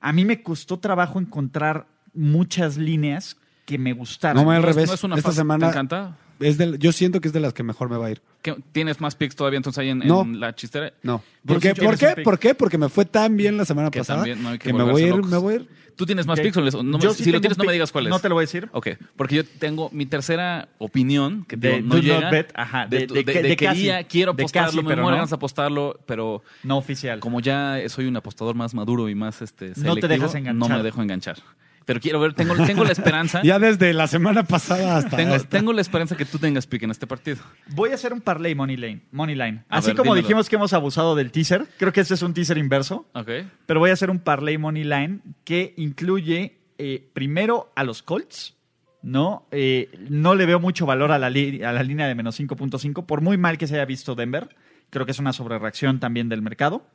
[0.00, 4.44] a mí me costó trabajo encontrar muchas líneas que me gustaran.
[4.44, 4.88] No, al revés.
[4.88, 6.16] no es una Esta semana ¿Te encanta?
[6.40, 8.22] es del- yo siento que es de las que mejor me va a ir.
[8.44, 10.22] ¿Qué- ¿Tienes más picks todavía entonces ahí en, en No.
[10.24, 10.92] la chistera?
[11.02, 11.22] No.
[11.46, 11.74] ¿Por qué?
[11.74, 12.14] ¿Por qué?
[12.22, 12.54] ¿Por qué?
[12.54, 14.82] Porque me fue tan bien la semana Que pasada también no hay que que, me
[14.84, 15.68] voy ir, me voy a ir.
[15.96, 17.72] ¿Tú tienes más picks o les- no me- Yo si lo tengo tienes no me
[17.72, 18.10] digas cuál es?
[18.10, 18.68] No te lo voy a decir.
[18.72, 22.20] Ok, porque yo tengo mi tercera opinión que De digo, no llega.
[22.20, 25.16] not bet, ajá, de- de- de quería, casi, quiero apostarlo, casi, me pero muero no.
[25.22, 27.20] ganas apostarlo, pero No oficial.
[27.20, 30.68] como ya soy un apostador más maduro y más este No te selectivo, dejas enganchar.
[30.68, 31.36] no me dejo enganchar.
[31.84, 35.48] Pero quiero ver, tengo, tengo la esperanza, Ya desde la semana pasada hasta tengo, esta.
[35.50, 37.38] tengo la esperanza que tú tengas pick en este partido.
[37.68, 39.02] Voy a hacer un parlay money line.
[39.12, 39.64] Money line.
[39.68, 40.26] Así ver, como dímelo.
[40.26, 43.28] dijimos que hemos abusado del teaser, creo que este es un teaser inverso, Ok.
[43.66, 48.56] pero voy a hacer un parlay money line que incluye eh, primero a los Colts.
[49.02, 52.40] No, Eh, no le veo mucho valor a la, li- a la línea de menos
[52.40, 54.48] 5.5, por muy mal que se haya visto Denver.
[54.88, 56.86] Creo que es una sobrereacción también del mercado.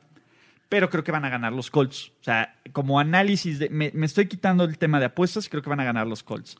[0.70, 2.12] Pero creo que van a ganar los Colts.
[2.20, 5.68] O sea, como análisis, de, me, me estoy quitando el tema de apuestas, creo que
[5.68, 6.56] van a ganar los Colts.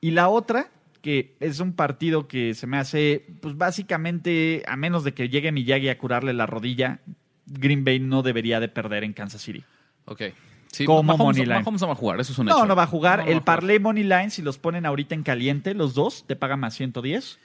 [0.00, 0.68] Y la otra,
[1.00, 5.50] que es un partido que se me hace, pues básicamente, a menos de que llegue
[5.50, 7.00] Miyagi a curarle la rodilla,
[7.46, 9.64] Green Bay no debería de perder en Kansas City.
[10.04, 10.22] Ok.
[10.70, 11.60] Sí, Como Mahomes, money line.
[11.60, 12.66] Mahomes no va a jugar, eso es un No, hecho.
[12.66, 13.20] no va a jugar.
[13.24, 16.60] No el parlay money line, si los ponen ahorita en caliente, los dos, te pagan
[16.60, 17.38] más 110.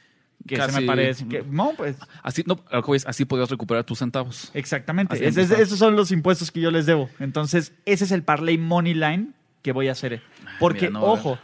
[0.47, 1.43] Que se me parece que...
[1.43, 1.97] No, pues...
[2.23, 2.59] Así, no,
[3.05, 4.49] así podrías recuperar tus centavos.
[4.53, 5.15] Exactamente.
[5.27, 7.09] Es- es- esos son los impuestos que yo les debo.
[7.19, 9.29] Entonces, ese es el parlay money line
[9.61, 10.21] que voy a hacer.
[10.59, 11.37] Porque, mira, no ojo,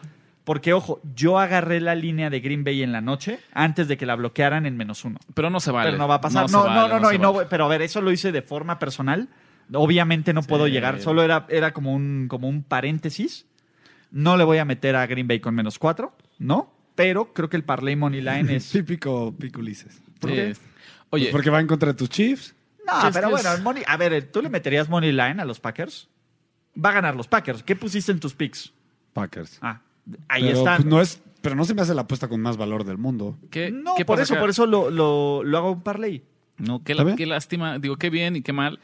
[0.43, 4.05] porque, ojo, yo agarré la línea de Green Bay en la noche antes de que
[4.05, 5.19] la bloquearan en menos uno.
[5.33, 5.87] Pero no se vale.
[5.89, 6.49] pero no va a pasar.
[6.49, 7.47] No, vale, no, no, no, y vale.
[7.49, 9.27] pero a ver, eso lo hice de forma personal.
[9.73, 13.45] Obviamente no puedo llegar, solo era, era como, un, como un paréntesis.
[14.11, 16.71] No le voy a meter a Green Bay con menos cuatro, ¿no?
[16.95, 18.69] Pero creo que el parlay money line es...
[18.71, 20.01] Típico Pico Ulises.
[20.19, 20.35] ¿Por Sí.
[20.35, 20.55] qué?
[21.11, 22.55] Oye, Porque va en contra de tus Chiefs.
[22.85, 26.07] No, pero bueno, el money- a ver, ¿tú le meterías money line a los Packers?
[26.83, 27.63] Va a ganar los Packers.
[27.63, 28.71] ¿Qué pusiste en tus picks?
[29.13, 29.57] Packers.
[29.61, 29.81] Ah,
[30.27, 30.75] ahí pero, está.
[30.75, 33.37] pues, no es, pero no se me hace la apuesta con más valor del mundo.
[33.49, 34.41] ¿qué, no, qué por eso, acá?
[34.41, 36.23] por eso lo, lo, lo hago un parlay.
[36.57, 37.79] No, qué, qué lástima.
[37.79, 38.79] Digo, qué bien y qué mal.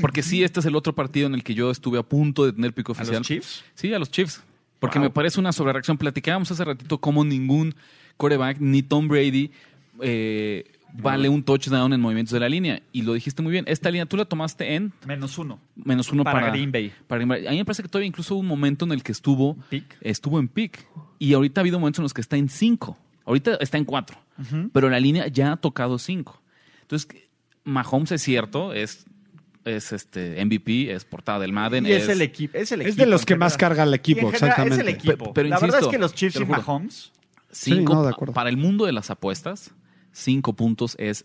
[0.00, 2.52] Porque sí, este es el otro partido en el que yo estuve a punto de
[2.52, 3.18] tener pico ¿A oficial.
[3.18, 3.64] los Chiefs?
[3.74, 4.42] Sí, a los Chiefs.
[4.78, 5.04] Porque Wow.
[5.06, 5.96] me parece una sobrereacción.
[5.98, 7.74] Platicábamos hace ratito cómo ningún
[8.16, 9.50] coreback, ni Tom Brady,
[10.00, 12.80] eh, vale un touchdown en movimientos de la línea.
[12.92, 13.64] Y lo dijiste muy bien.
[13.68, 15.58] Esta línea tú la tomaste en Menos uno.
[15.74, 16.92] menos uno Para para, Green Bay.
[17.06, 17.46] para Green Bay.
[17.46, 19.96] A mí me parece que todavía incluso hubo un momento en el que estuvo, Pick.
[20.00, 20.86] estuvo en pick.
[21.18, 22.96] Y ahorita ha habido momentos en los que está en 5.
[23.24, 24.16] Ahorita está en 4.
[24.72, 26.40] Pero la línea ya ha tocado 5.
[26.82, 27.08] Entonces,
[27.64, 29.06] Mahomes es cierto, es,
[29.66, 31.86] es este MVP, es portada del Madden.
[31.86, 32.56] Y es, el equipo.
[32.56, 34.74] Es, el Es equipo de los que más carga el equipo, exactamente.
[34.76, 35.16] Es el equipo.
[35.18, 36.44] Pero- pero la verdad es que los Chiefs y.
[36.44, 37.12] Mahomes
[37.50, 38.34] Cinco, Sí, no, de acuerdo.
[38.34, 39.70] Para el mundo de las apuestas,
[40.12, 41.24] 5 puntos es,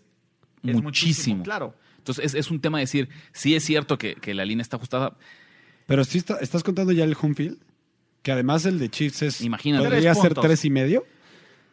[0.64, 1.42] es muchísimo.
[1.42, 1.74] Claro.
[1.98, 4.76] Entonces, es, es un tema de decir, sí es cierto que, que la línea está
[4.76, 5.16] ajustada.
[5.86, 7.58] Pero si estás contando ya el home field,
[8.22, 9.40] que además el de Chiefs es.
[9.42, 9.84] Imagínate.
[9.84, 11.04] Podría Tres ser tres y medio.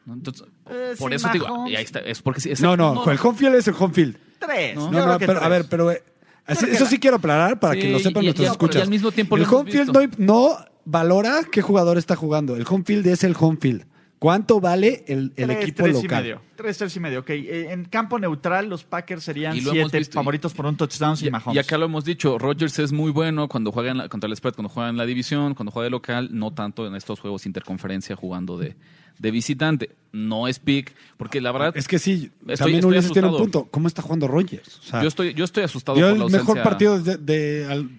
[0.07, 1.71] Eh, por sí, eso te digo, Mahomes.
[1.71, 3.93] y ahí está, es porque sí, es- No, no, el home field es el home
[3.93, 4.17] field.
[4.39, 4.75] Tres.
[4.75, 5.49] No, No, pero a tres.
[5.49, 6.03] ver, pero eh,
[6.49, 8.81] así- eso sí quiero aclarar para Sí, que lo sepan y- nuestros y- y escuchas.
[8.83, 12.55] al mismo tiempo el home field no, no valora qué jugador está jugando.
[12.55, 13.85] El home field es el home field.
[14.19, 16.23] ¿Cuánto vale el, el Tres, equipo tres y local?
[16.23, 16.41] medio.
[16.57, 17.19] Tres, tres y medio.
[17.21, 20.75] Ok, eh, en campo neutral los Packers serían Y siete visto, y- favoritos por un
[20.75, 21.55] touchdown sin Y, Mahomes.
[21.55, 24.35] y acá lo hemos dicho, Rodgers es muy bueno cuando juega en la- contra el
[24.35, 27.45] spread, cuando juega en la división, cuando juega de local, no tanto en estos juegos
[27.45, 28.75] interconferencia jugando de,
[29.19, 29.91] de visitante.
[30.11, 33.37] No es pick, porque la verdad, Es que sí, Estoy- también estoy Ulises tiene un
[33.37, 33.69] punto.
[33.71, 34.25] ¿Cómo está jugando?
[34.27, 34.41] O
[34.81, 37.89] sea, yo estoy, yo estoy asustado por la el mejor ausencia- partido de, de- al-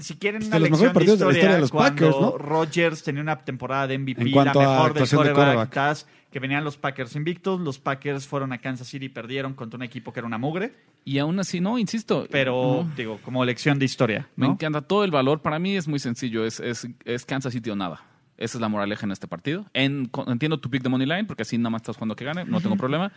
[0.00, 2.20] Si quieren de una los lección mejores partidos de la historia de los cuando Packers,
[2.20, 2.38] ¿no?
[2.38, 5.70] Rodgers tenía una temporada de MVP, En cuanto la a mejor del actuación de quarterback.
[5.70, 9.76] Taz, que venían los Packers invictos, los Packers fueron a Kansas City y perdieron contra
[9.76, 10.72] un equipo que era una mugre,
[11.04, 12.26] Y aún así, no, insisto.
[12.30, 12.92] pero no.
[12.96, 14.52] digo, como lección de historia, Me ¿no?
[14.52, 15.40] encanta todo el valor.
[15.40, 16.44] Para mí es muy sencillo.
[16.44, 18.02] Es, es, es Kansas City o nada.
[18.36, 19.66] Esa es la moraleja en este partido.
[19.74, 22.44] En, entiendo tu pick de Money Line, porque así nada más estás jugando que gane.
[22.44, 23.10] No tengo problema.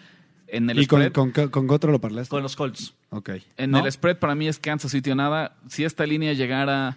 [0.53, 2.29] En el y con, spread, con, con Gotro lo parlaste.
[2.29, 2.93] Con los Colts.
[3.09, 3.29] Ok.
[3.57, 3.79] en ¿no?
[3.85, 5.55] el spread para mí es Kansas City o nada.
[5.67, 6.95] Si esta línea llegara...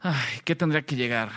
[0.00, 1.30] Ay, ¿qué tendría que llegar?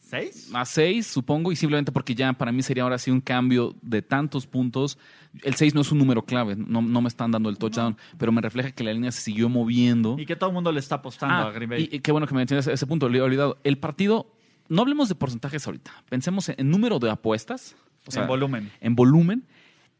[0.00, 0.50] ¿Seis?
[0.52, 4.02] A 6, supongo, y simplemente porque ya para mí sería ahora sí un cambio de
[4.02, 4.98] tantos puntos.
[5.42, 8.30] El 6 no es un número clave, no, no me están dando el touchdown, pero
[8.32, 10.16] me refleja que la línea se siguió moviendo.
[10.18, 11.88] Y que todo el mundo le está apostando Ah, a Green Bay.
[11.90, 13.58] y, y qué bueno que me mencionas ese punto, lo he olvidado.
[13.64, 14.32] El partido,
[14.68, 17.74] no hablemos de porcentajes ahorita, pensemos en, en número de apuestas.
[18.06, 18.72] o sea, en volumen.
[18.80, 19.44] En volumen.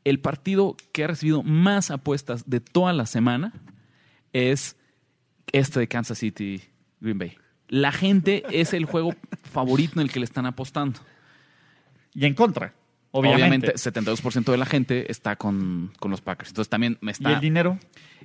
[0.04, 3.52] El partido que ha recibido más apuestas de toda la semana
[4.32, 4.76] es
[5.52, 6.62] este de Kansas City
[7.00, 7.36] Green Bay.
[7.68, 11.00] La gente es el juego favorito en el que le están apostando.
[12.14, 12.74] Y en contra,
[13.10, 13.70] obviamente.
[13.70, 16.50] Obviamente, 72% de la gente está con, con los Packers.
[16.50, 17.30] Entonces también me está.
[17.30, 17.78] ¿Y el dinero?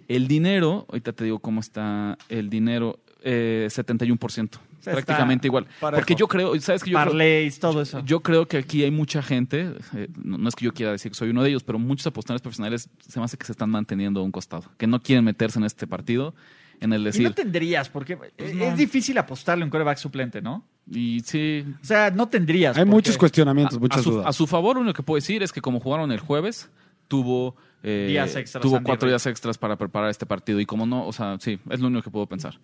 [0.08, 4.50] El dinero, ahorita te digo cómo está el dinero, eh, 71%.
[4.80, 5.68] sea, prácticamente igual.
[5.80, 6.00] parejo.
[6.00, 8.02] Porque yo creo, ¿sabes que yo creo, Parlays, todo eso.
[8.06, 11.12] yo creo que aquí hay mucha gente, eh, no, no es que yo quiera decir
[11.12, 13.70] que soy uno de ellos, pero muchos apostadores profesionales se me hace que se están
[13.70, 16.34] manteniendo a un costado, que no quieren meterse en este partido,
[16.80, 18.66] en el y decir, no tendrías, porque es, no.
[18.66, 20.66] es difícil apostarle a un coreback suplente, ¿no?
[20.92, 22.78] y sí, O sea, no tendrías.
[22.78, 24.26] Hay muchos cuestionamientos, a, muchas su, dudas.
[24.28, 26.70] a su favor, lo único que puedo decir es que como jugaron el jueves,
[27.10, 30.62] tuvo, eh, Días extras, tuvo cuatro días extras para preparar este partido.
[30.62, 32.58] Y como no, o sea, sí, es lo único que puedo pensar.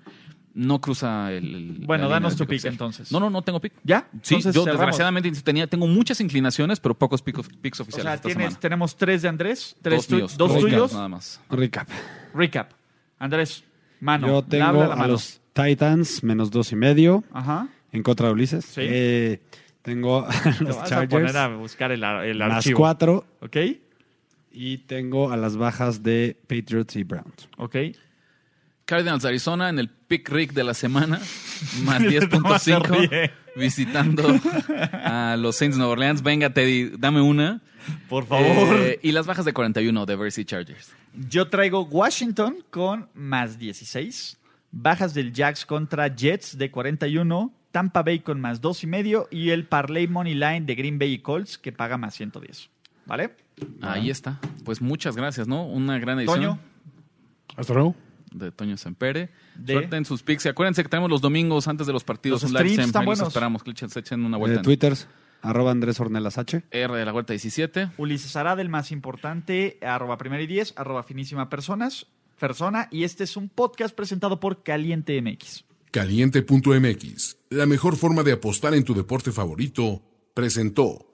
[0.54, 1.54] No cruza el.
[1.54, 2.74] el- Bueno, danos tu pick oficial.
[2.76, 3.12] entonces.
[3.12, 3.74] No, no, no tengo pick.
[3.84, 4.08] ¿Ya?
[4.22, 4.80] Sí, Entonces, yo cerramos.
[4.80, 8.60] desgraciadamente tenía, tengo muchas inclinaciones, pero pocos picos- picks O oficiales sea, esta tienes- semana.
[8.62, 10.94] tenemos tres de Andrés, tres dos tu- míos, dos tuyos.
[10.94, 11.42] nada más.
[11.50, 11.90] Recap.
[12.34, 12.72] Recap.
[13.20, 13.66] Andrés,
[14.00, 14.28] mano.
[14.28, 15.08] Yo tengo a mano.
[15.14, 17.68] los Titans menos dos y medio Ajá.
[17.92, 18.64] en contra de Ulises.
[18.66, 18.82] Sí.
[18.84, 19.42] Eh,
[19.82, 22.78] tengo a Te los vas a poner Chargers a buscar el, el más archivo.
[22.80, 23.58] cuatro ¿Ok?
[24.56, 27.50] Y tengo a las bajas de Patriots y Browns.
[27.58, 27.76] ¿Ok?
[28.86, 31.20] Cardinals Arizona en el pick Rick de la semana,
[31.84, 33.32] más Nomás se 10.5, ríe.
[33.56, 34.28] visitando
[34.94, 36.22] a los Saints de Nueva Orleans.
[36.22, 37.62] Venga, Teddy, dame una.
[38.08, 38.78] Por favor.
[38.80, 40.92] Eh, y las bajas de 41 de Versi Chargers.
[41.30, 44.38] Yo traigo Washington con más 16.
[44.72, 47.54] Bajas del Jacks contra Jets de 41.
[47.72, 49.28] Tampa Bay con más dos y medio.
[49.32, 52.70] Y el Parlay Money Line de Green Bay y Colts que paga más 110.
[53.06, 53.36] ¿Vale?
[53.82, 54.40] Ahí está.
[54.64, 55.66] Pues muchas gracias, ¿no?
[55.66, 56.60] Una gran edición Toño.
[57.56, 57.96] Hasta luego.
[58.32, 59.30] de Toño Sempere.
[59.56, 60.46] De- Suerte en sus picks.
[60.46, 62.88] Y acuérdense que tenemos los domingos antes de los partidos Los un live streams stream.
[62.90, 63.28] están Ahí los buenos.
[63.34, 63.64] esperamos.
[63.64, 64.58] que echen- se echen una vuelta.
[64.60, 65.08] en Twitters,
[65.42, 66.64] arroba Andrés Ornelas H.
[66.72, 67.92] R de la Vuelta 17.
[67.98, 72.08] Ulises Arad, el más importante, arroba primero y 10, arroba finísima personas,
[72.40, 72.90] persona.
[72.92, 75.64] Y este es un podcast presentado por Caliente MX.
[75.92, 80.02] Caliente.mx, la mejor forma de apostar en tu deporte favorito,
[80.34, 81.06] presentó.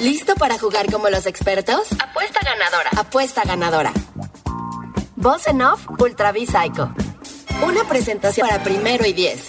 [0.00, 1.88] ¿Listo para jugar como los expertos?
[1.98, 2.90] Apuesta ganadora.
[2.98, 3.92] Apuesta ganadora.
[5.16, 6.92] Boss en Off Ultra Psycho.
[7.64, 9.48] Una presentación para primero y diez.